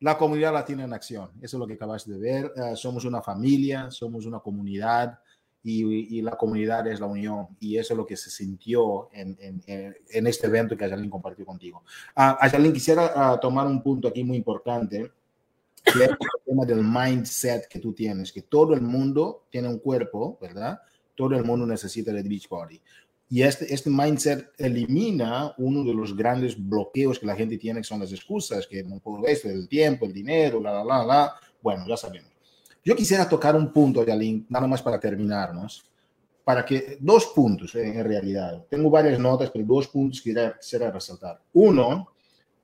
[0.00, 1.30] la comunidad latina en acción.
[1.40, 2.52] Eso es lo que acabas de ver.
[2.56, 5.18] Eh, somos una familia, somos una comunidad
[5.62, 7.48] y, la comunidad es la unión.
[7.58, 11.82] Y eso es lo que se sintió en, en, este evento que Ayalin compartió contigo.
[12.16, 15.10] Uh, Ayalin, quisiera ah, tomar un punto aquí muy importante.
[15.82, 19.78] Que es el tema del mindset que tú tienes, que todo el mundo tiene un
[19.78, 20.80] cuerpo, ¿verdad?
[21.14, 22.80] Todo el mundo necesita el beach body.
[23.28, 27.84] Y este, este mindset elimina uno de los grandes bloqueos que la gente tiene, que
[27.84, 31.34] son las excusas, que no puedo esto, el tiempo, el dinero, la, la, la, la.
[31.60, 32.30] Bueno, ya sabemos.
[32.84, 35.90] Yo quisiera tocar un punto, Yalin, nada más para terminarnos,
[36.44, 38.64] para que dos puntos eh, en realidad.
[38.70, 41.42] Tengo varias notas, pero dos puntos que quisiera resaltar.
[41.52, 42.12] Uno,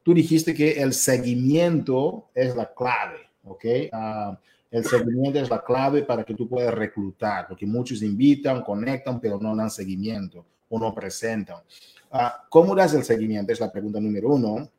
[0.04, 3.64] tú dijiste que el seguimiento es la clave, ¿ok?
[3.92, 4.36] Uh,
[4.70, 9.40] el seguimiento es la clave para que tú puedas reclutar, porque muchos invitan, conectan, pero
[9.40, 11.58] no dan seguimiento o no presentan.
[12.10, 13.52] Ah, ¿Cómo das el seguimiento?
[13.52, 14.70] Es la pregunta número uno,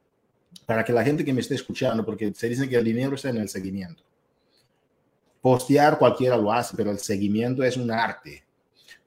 [0.66, 3.30] para que la gente que me esté escuchando, porque se dice que el dinero está
[3.30, 4.04] en el seguimiento.
[5.40, 8.44] Postear cualquiera lo hace, pero el seguimiento es un arte.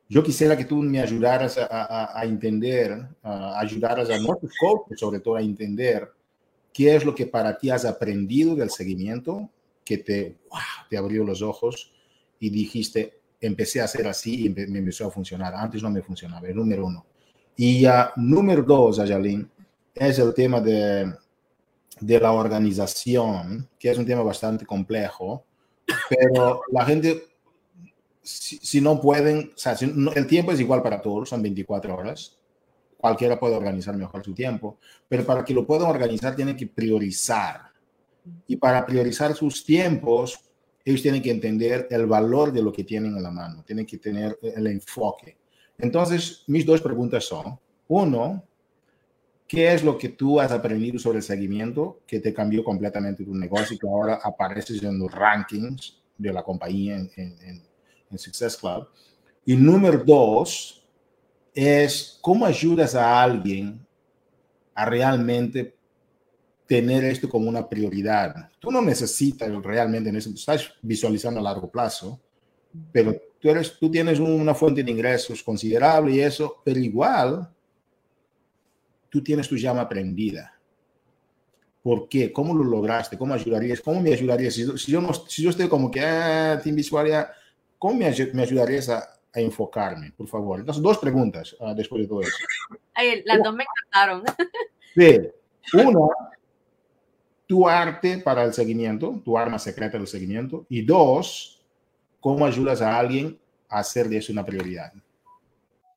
[0.08, 5.34] Yo quisiera que tú me ayudaras a, entender, a ayudaras a nuestros coaches, sobre todo
[5.34, 6.08] a entender
[6.72, 9.50] qué es lo que para ti has aprendido del seguimiento
[9.84, 10.36] que te
[10.96, 11.92] abrió los ojos
[12.38, 15.54] y dijiste, empecé a hacer así y me empezó a funcionar.
[15.54, 17.06] Antes no me funcionaba, el número uno.
[17.56, 19.50] Y ya número dos, Ayalin,
[19.94, 21.12] es el tema de,
[22.00, 25.44] de la organización, que es un tema bastante complejo,
[26.08, 27.24] pero la gente,
[28.22, 29.76] si, no pueden, o sea,
[30.14, 32.38] el tiempo es igual para todos, son 24 horas,
[32.98, 34.78] cualquiera puede organizar mejor su tiempo,
[35.08, 37.70] pero para que lo puedan organizar tienen que priorizar
[38.48, 40.40] Y para priorizar sus tiempos,
[40.86, 43.98] ellos tienen que entender el valor de lo que tienen en la mano, tienen que
[43.98, 45.36] tener el enfoque.
[45.76, 47.58] Entonces, mis dos preguntas son,
[47.88, 48.44] uno,
[49.48, 53.34] ¿qué es lo que tú has aprendido sobre el seguimiento que te cambió completamente tu
[53.34, 57.62] negocio y que ahora apareces en los rankings de la compañía en, en,
[58.08, 58.86] en Success Club?
[59.44, 60.86] Y número dos,
[61.52, 63.84] es cómo ayudas a alguien
[64.72, 65.75] a realmente
[66.66, 68.50] tener esto como una prioridad.
[68.58, 72.20] Tú no necesitas realmente en eso, estás visualizando a largo plazo,
[72.92, 77.48] pero tú, eres, tú tienes una fuente de ingresos considerable y eso, pero igual
[79.08, 80.52] tú tienes tu llama prendida.
[81.82, 82.32] ¿Por qué?
[82.32, 83.16] ¿Cómo lo lograste?
[83.16, 83.80] ¿Cómo ayudarías?
[83.80, 84.54] ¿Cómo me ayudarías?
[84.54, 87.30] Si, yo, no, si yo estoy como que, ah, Team Visualia,
[87.78, 90.60] ¿cómo me, me ayudarías a, a enfocarme, por favor.
[90.60, 92.36] Entonces, dos preguntas uh, después de todo eso.
[92.94, 94.22] Ay, las dos me encantaron.
[94.94, 95.20] Sí.
[95.74, 96.08] Una,
[97.46, 100.66] tu arte para el seguimiento, tu arma secreta del seguimiento.
[100.68, 101.64] Y dos,
[102.20, 103.38] cómo ayudas a alguien
[103.68, 104.92] a hacer de eso una prioridad.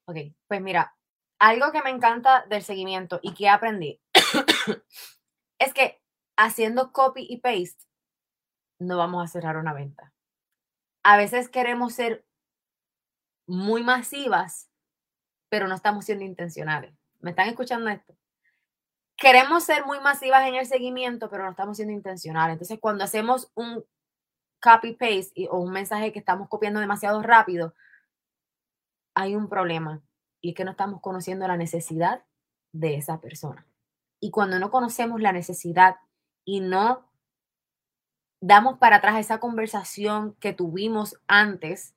[0.06, 0.96] Ok, pues mira,
[1.40, 4.00] algo que me encanta del seguimiento y que aprendí
[5.60, 6.02] es que
[6.38, 7.86] haciendo copy y paste
[8.80, 10.14] no vamos a cerrar una venta.
[11.04, 12.26] A veces queremos ser
[13.48, 14.70] muy masivas,
[15.50, 16.94] pero no estamos siendo intencionales.
[17.20, 18.16] ¿Me están escuchando esto?
[19.20, 22.54] Queremos ser muy masivas en el seguimiento, pero no estamos siendo intencionales.
[22.54, 23.84] Entonces, cuando hacemos un
[24.62, 27.74] copy-paste o un mensaje que estamos copiando demasiado rápido,
[29.14, 30.02] hay un problema
[30.42, 32.24] y es que no estamos conociendo la necesidad
[32.72, 33.66] de esa persona.
[34.22, 35.98] Y cuando no conocemos la necesidad
[36.46, 37.10] y no
[38.42, 41.94] damos para atrás esa conversación que tuvimos antes,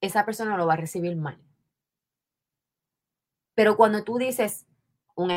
[0.00, 1.40] esa persona lo va a recibir mal.
[3.54, 4.66] Pero cuando tú dices
[5.14, 5.30] un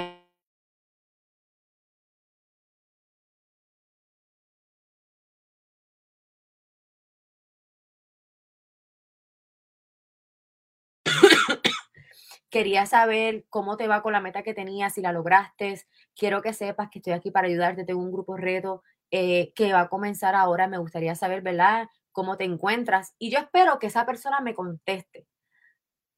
[12.50, 15.82] quería saber cómo te va con la meta que tenías, si la lograste.
[16.16, 17.86] Quiero que sepas que estoy aquí para ayudarte.
[17.86, 20.68] Tengo un grupo reto eh, que va a comenzar ahora.
[20.68, 21.88] Me gustaría saber, ¿verdad?
[22.18, 25.28] cómo te encuentras y yo espero que esa persona me conteste.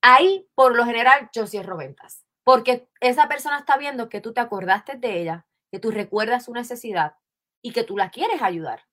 [0.01, 4.39] Ahí, por lo general, yo cierro ventas, porque esa persona está viendo que tú te
[4.39, 7.15] acordaste de ella, que tú recuerdas su necesidad
[7.61, 8.85] y que tú la quieres ayudar.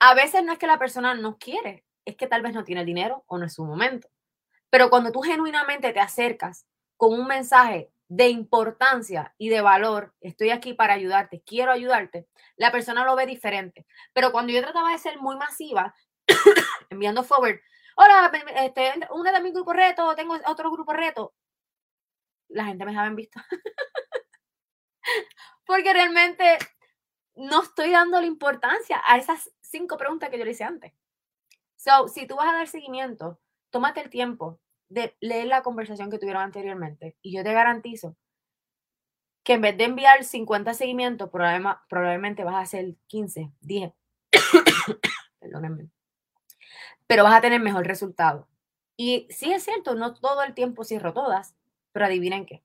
[0.00, 2.80] A veces no es que la persona no quiere, es que tal vez no tiene
[2.80, 4.08] el dinero o no es su momento.
[4.70, 10.50] Pero cuando tú genuinamente te acercas con un mensaje de importancia y de valor, estoy
[10.50, 13.86] aquí para ayudarte, quiero ayudarte, la persona lo ve diferente.
[14.12, 15.94] Pero cuando yo trataba de ser muy masiva,
[16.90, 17.60] enviando forward.
[17.96, 21.34] Hola, este, una de mis grupos reto, tengo otro grupo reto.
[22.48, 23.40] La gente me saben visto.
[25.66, 26.58] Porque realmente
[27.34, 30.92] no estoy dando la importancia a esas cinco preguntas que yo le hice antes.
[31.76, 33.40] So, si tú vas a dar seguimiento,
[33.76, 34.58] tómate el tiempo
[34.88, 38.16] de leer la conversación que tuvieron anteriormente y yo te garantizo
[39.44, 43.92] que en vez de enviar 50 seguimientos, probablemente vas a hacer 15, 10.
[45.40, 45.90] Perdónenme
[47.06, 48.48] pero vas a tener mejor resultado.
[48.96, 51.54] Y sí es cierto, no todo el tiempo cierro todas,
[51.92, 52.64] pero adivinen qué.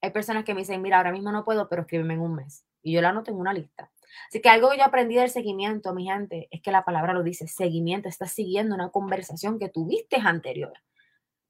[0.00, 2.64] Hay personas que me dicen, mira, ahora mismo no puedo, pero escríbeme en un mes.
[2.82, 3.90] Y yo la anoto en una lista.
[4.28, 7.22] Así que algo que yo aprendí del seguimiento, mi gente, es que la palabra lo
[7.22, 10.72] dice, seguimiento, estás siguiendo una conversación que tuviste anterior.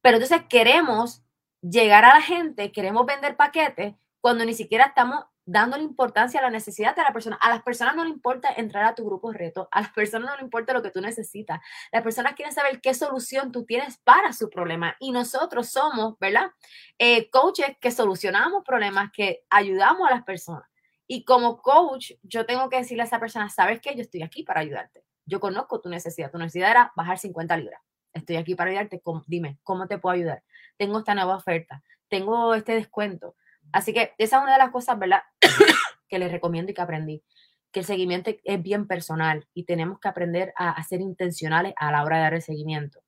[0.01, 1.23] Pero entonces queremos
[1.61, 6.51] llegar a la gente, queremos vender paquetes cuando ni siquiera estamos dándole importancia a la
[6.51, 7.37] necesidad de la persona.
[7.41, 10.37] A las personas no le importa entrar a tu grupo reto, a las personas no
[10.37, 11.61] le importa lo que tú necesitas.
[11.91, 14.95] Las personas quieren saber qué solución tú tienes para su problema.
[15.01, 16.51] Y nosotros somos, ¿verdad?
[16.99, 20.69] Eh, coaches que solucionamos problemas, que ayudamos a las personas.
[21.09, 24.45] Y como coach, yo tengo que decirle a esa persona, sabes que yo estoy aquí
[24.45, 25.03] para ayudarte.
[25.27, 26.31] Yo conozco tu necesidad.
[26.31, 27.81] Tu necesidad era bajar 50 libras.
[28.13, 29.03] Estoy aquí para ayudarte.
[29.27, 30.45] Dime, ¿cómo te puedo ayudar?
[30.77, 31.83] Tengo esta nueva oferta.
[32.09, 33.35] Tengo este descuento
[33.73, 35.23] Así que esa es una de las cosas, ¿verdad?
[36.09, 37.23] que les recomiendo y que aprendí,
[37.71, 42.03] que el seguimiento es bien personal y tenemos que aprender a, ser intencionales a la
[42.03, 43.01] hora de dar el seguimiento.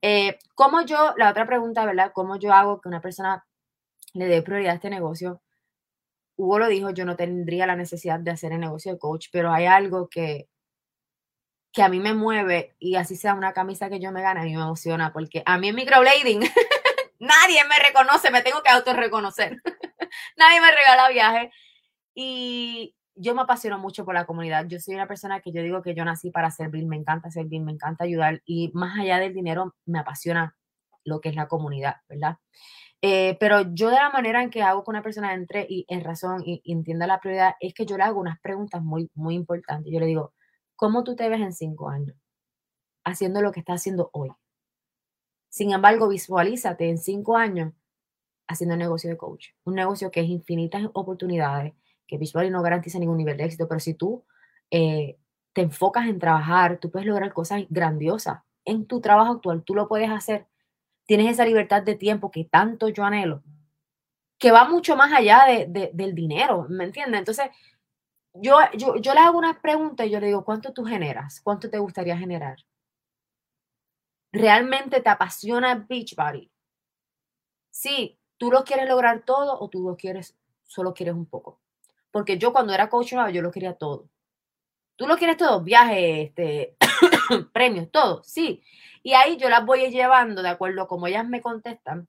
[0.00, 2.12] Eh, ¿Cómo yo, la otra pregunta, ¿verdad?
[2.14, 3.44] ¿Cómo yo hago que una persona
[4.14, 5.42] le dé prioridad a este negocio?
[6.38, 9.52] Hugo lo dijo, yo no tendría la necesidad de hacer el negocio de coach, pero
[9.52, 10.48] hay algo que,
[11.72, 14.44] que a mí me mueve y así sea una camisa que yo me gane, a
[14.44, 16.40] mí me emociona porque a mí en microblading
[17.18, 19.60] nadie me reconoce, me tengo que autorreconocer.
[20.36, 21.50] nadie me regala viaje.
[22.14, 24.66] Y yo me apasiono mucho por la comunidad.
[24.66, 27.60] Yo soy una persona que yo digo que yo nací para servir, me encanta servir,
[27.62, 30.56] me encanta ayudar y más allá del dinero me apasiona
[31.04, 32.36] lo que es la comunidad, ¿verdad?
[33.00, 36.02] Eh, pero yo de la manera en que hago que una persona entre y en
[36.02, 39.92] razón y, entienda la prioridad es que yo le hago unas preguntas muy, muy importantes.
[39.92, 40.32] Yo le digo,
[40.76, 42.16] ¿cómo tú te ves en cinco años?
[43.04, 44.30] Haciendo lo que estás haciendo hoy.
[45.48, 47.72] Sin embargo, visualízate en cinco años
[48.48, 49.48] haciendo negocio de coach.
[49.64, 51.74] Un negocio que es infinitas oportunidades,
[52.06, 54.24] que visual no garantiza ningún nivel de éxito, pero si tú
[54.70, 55.18] eh,
[55.52, 58.40] te enfocas en trabajar, tú puedes lograr cosas grandiosas.
[58.64, 60.46] En tu trabajo actual, tú lo puedes hacer.
[61.08, 63.42] Tienes esa libertad de tiempo que tanto yo anhelo,
[64.38, 67.20] que va mucho más allá de, del dinero, ¿me entiendes?
[67.20, 67.46] Entonces,
[68.34, 71.40] yo, yo, yo le hago una pregunta y yo le digo, ¿cuánto tú generas?
[71.40, 72.58] ¿Cuánto te gustaría generar?
[74.32, 76.52] ¿Realmente te apasiona Beachbody?
[77.70, 80.36] Sí, tú lo quieres lograr todo o tú lo quieres,
[80.66, 81.58] solo quieres un poco.
[82.10, 84.10] Porque yo cuando era coach, yo lo quería todo.
[84.96, 86.76] Tú lo quieres todo, viajes, este,
[87.52, 88.62] premios, todo, sí.
[89.02, 92.08] Y ahí yo las voy llevando de acuerdo a como ellas me contestan.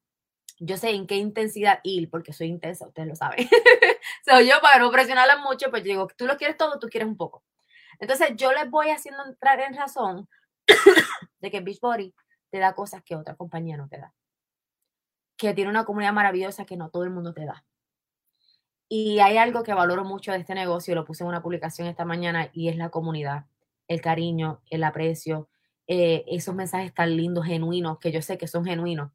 [0.59, 3.47] Yo sé en qué intensidad ir, porque soy intensa, ustedes lo saben.
[4.25, 7.07] soy yo para no presionarlas mucho, pues yo digo, tú lo quieres todo, tú quieres
[7.07, 7.43] un poco.
[7.99, 10.27] Entonces yo les voy haciendo entrar en razón
[11.39, 12.13] de que Beachbody
[12.49, 14.13] te da cosas que otra compañía no te da.
[15.37, 17.63] Que tiene una comunidad maravillosa que no todo el mundo te da.
[18.89, 22.05] Y hay algo que valoro mucho de este negocio, lo puse en una publicación esta
[22.05, 23.45] mañana, y es la comunidad,
[23.89, 25.49] el cariño, el aprecio,
[25.87, 29.11] eh, esos mensajes tan lindos, genuinos, que yo sé que son genuinos.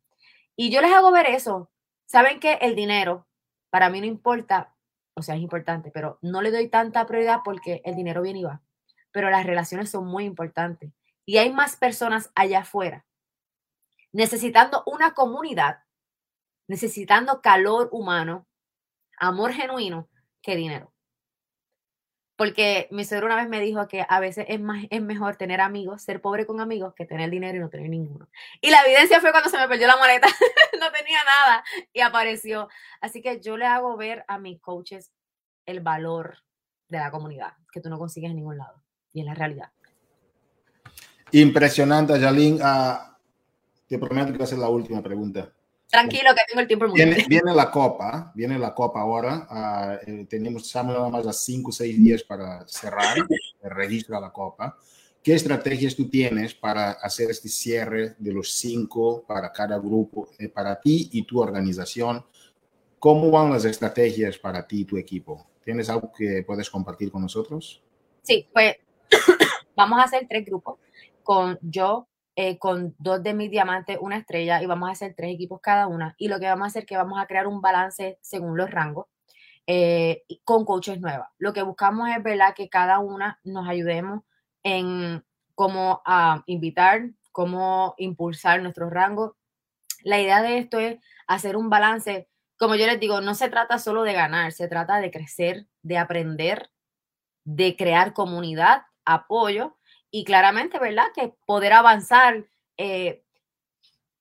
[0.55, 1.71] Y yo les hago ver eso.
[2.05, 3.27] Saben que el dinero
[3.71, 4.75] para mí no importa,
[5.15, 8.45] o sea, es importante, pero no le doy tanta prioridad porque el dinero viene y
[8.45, 8.61] va.
[9.13, 10.93] Pero las relaciones son muy importantes.
[11.25, 13.07] Y hay más personas allá afuera
[14.15, 15.83] necesitando una comunidad,
[16.69, 18.47] necesitando calor humano,
[19.19, 20.09] amor genuino
[20.41, 20.94] que dinero.
[22.37, 25.61] Porque mi suegro una vez me dijo que a veces es, más, es mejor tener
[25.61, 28.29] amigos, ser pobre con amigos, que tener dinero y no tener ninguno.
[28.61, 30.27] Y la evidencia fue cuando se me perdió la maleta,
[30.81, 32.69] no tenía nada y apareció.
[33.01, 35.13] Así que yo le hago ver a mis coaches
[35.65, 36.39] el valor
[36.89, 38.83] de la comunidad, que tú no consigues en ningún lado.
[39.13, 39.71] Y es la realidad.
[41.31, 42.61] Impresionante, Jalín.
[42.61, 43.15] Uh,
[43.89, 45.53] te prometo que va a ser la última pregunta.
[45.95, 50.01] Tranquilo, que tengo el tiempo viene, viene la copa, viene la copa ahora.
[50.05, 53.17] Uh, tenemos nada más a 5 o 6 días para cerrar
[53.63, 54.77] el registro a la copa.
[55.23, 60.49] ¿Qué estrategias tú tienes para hacer este cierre de los cinco para cada grupo, eh,
[60.49, 62.27] para ti y tu organización?
[62.99, 65.47] ¿Cómo van las estrategias para ti y tu equipo?
[65.65, 67.81] ¿Tienes algo que puedes compartir con nosotros?
[68.21, 68.77] Sí, pues
[69.77, 70.79] vamos a hacer tres grupos
[71.23, 72.07] con yo,
[72.37, 75.87] eh, con dos de mis diamantes, una estrella, y vamos a hacer tres equipos cada
[75.87, 76.15] una.
[76.19, 78.71] Y lo que vamos a hacer es que vamos a crear un balance según los
[78.71, 79.07] rangos
[79.67, 81.29] eh, con coaches nuevas.
[81.39, 84.23] Lo que buscamos es, ¿verdad?, que cada una nos ayudemos
[84.63, 85.25] en
[85.55, 89.33] cómo a invitar, cómo impulsar nuestros rangos.
[90.03, 92.29] La idea de esto es hacer un balance.
[92.59, 95.99] Como yo les digo, no se trata solo de ganar, se trata de crecer, de
[95.99, 96.71] aprender,
[97.45, 99.77] de crear comunidad, apoyo
[100.15, 101.07] y claramente, ¿verdad?
[101.13, 102.45] Que poder avanzar.
[102.77, 103.25] Eh,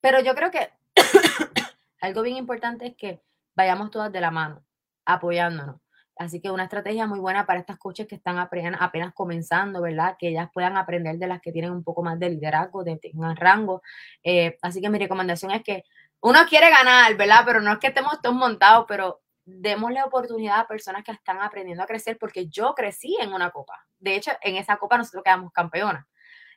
[0.01, 0.71] pero yo creo que
[2.01, 3.21] algo bien importante es que
[3.53, 4.65] vayamos todas de la mano,
[5.05, 5.75] apoyándonos.
[6.15, 10.15] Así que una estrategia muy buena para estas coaches que están apenas, comenzando, ¿verdad?
[10.17, 13.35] Que ellas puedan aprender de las que tienen un poco más de liderazgo, de tengan
[13.35, 13.83] rango.
[14.23, 15.83] Eh, así que mi recomendación es que
[16.21, 17.43] uno quiere ganar, ¿verdad?
[17.45, 21.83] Pero no es que estemos todos montados, pero démosle oportunidad a personas que están aprendiendo
[21.83, 23.85] a crecer, porque yo crecí en una copa.
[23.99, 26.05] De hecho, en esa copa nosotros quedamos campeonas.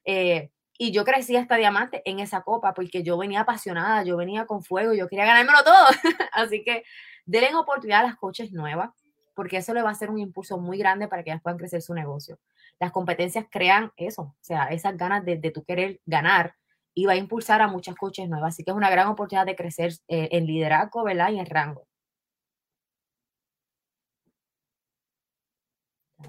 [0.04, 4.46] Eh, y yo crecí hasta diamante en esa copa porque yo venía apasionada, yo venía
[4.46, 5.86] con fuego, yo quería ganármelo todo.
[6.32, 6.84] Así que
[7.24, 8.90] denle oportunidad a las coaches nuevas,
[9.34, 11.82] porque eso le va a ser un impulso muy grande para que ellas puedan crecer
[11.82, 12.38] su negocio.
[12.78, 16.54] Las competencias crean eso, o sea, esas ganas de, de tu querer ganar
[16.94, 18.54] y va a impulsar a muchas coaches nuevas.
[18.54, 21.30] Así que es una gran oportunidad de crecer eh, en liderazgo, ¿verdad?
[21.30, 21.86] Y en rango.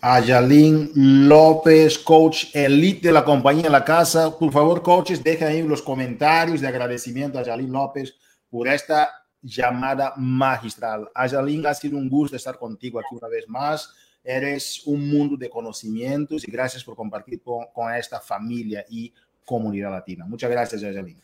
[0.01, 4.37] A Yalín López, coach elite de la compañía La Casa.
[4.37, 8.15] Por favor, coaches, dejen ahí los comentarios de agradecimiento a Yalín López
[8.49, 9.09] por esta
[9.41, 11.09] llamada magistral.
[11.13, 13.93] A Yalín, ha sido un gusto estar contigo aquí una vez más.
[14.23, 19.13] Eres un mundo de conocimientos y gracias por compartir con, esta familia y
[19.45, 20.25] comunidad latina.
[20.25, 21.19] Muchas gracias, Yalín.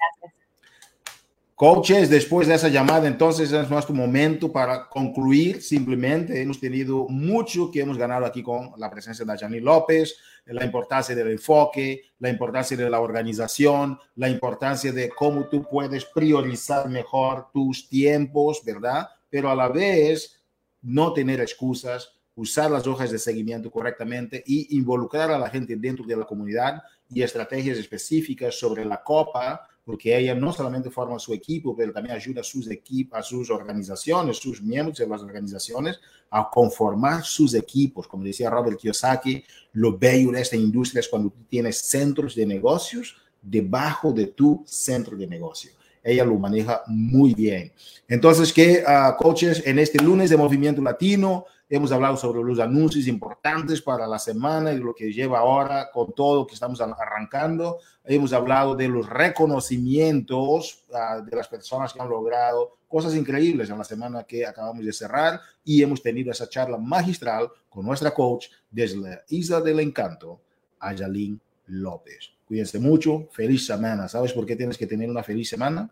[1.55, 5.61] Coaches, después de esa llamada, entonces es nuestro momento para concluir.
[5.61, 10.65] Simplemente hemos tenido mucho que hemos ganado aquí con la presencia de Janine López, la
[10.65, 16.89] importancia del enfoque, la importancia de la organización, la importancia de cómo tú puedes priorizar
[16.89, 19.07] mejor tus tiempos, ¿verdad?
[19.29, 20.41] Pero a la vez
[20.81, 26.03] no tener excusas, usar las hojas de seguimiento correctamente y involucrar a la gente dentro
[26.03, 31.33] de la comunidad y estrategias específicas sobre la copa porque ella no solamente forma su
[31.33, 35.99] equipo, pero también ayuda a sus equipos, a sus organizaciones, sus miembros de las organizaciones
[36.29, 38.07] a conformar sus equipos.
[38.07, 42.45] Como decía Robert Kiyosaki, lo bello de esta industria es cuando tú tienes centros de
[42.45, 45.71] negocios debajo de tu centro de negocio.
[46.01, 47.71] Ella lo maneja muy bien.
[48.07, 53.07] Entonces, que uh, coaches, en este lunes de Movimiento Latino, Hemos hablado sobre los anuncios
[53.07, 57.79] importantes para la semana y lo que lleva ahora con todo que estamos arrancando.
[58.03, 63.79] Hemos hablado de los reconocimientos uh, de las personas que han logrado cosas increíbles en
[63.79, 68.49] la semana que acabamos de cerrar y hemos tenido esa charla magistral con nuestra coach
[68.69, 70.41] desde la Isla del Encanto,
[70.79, 72.33] Ayalín López.
[72.47, 74.07] Cuídense mucho, feliz semana.
[74.07, 75.91] ¿Sabes por qué tienes que tener una feliz semana?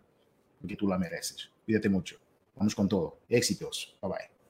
[0.60, 1.50] Porque tú la mereces.
[1.66, 2.18] Cuídate mucho.
[2.56, 3.18] Vamos con todo.
[3.28, 3.98] Éxitos.
[4.00, 4.41] Bye bye.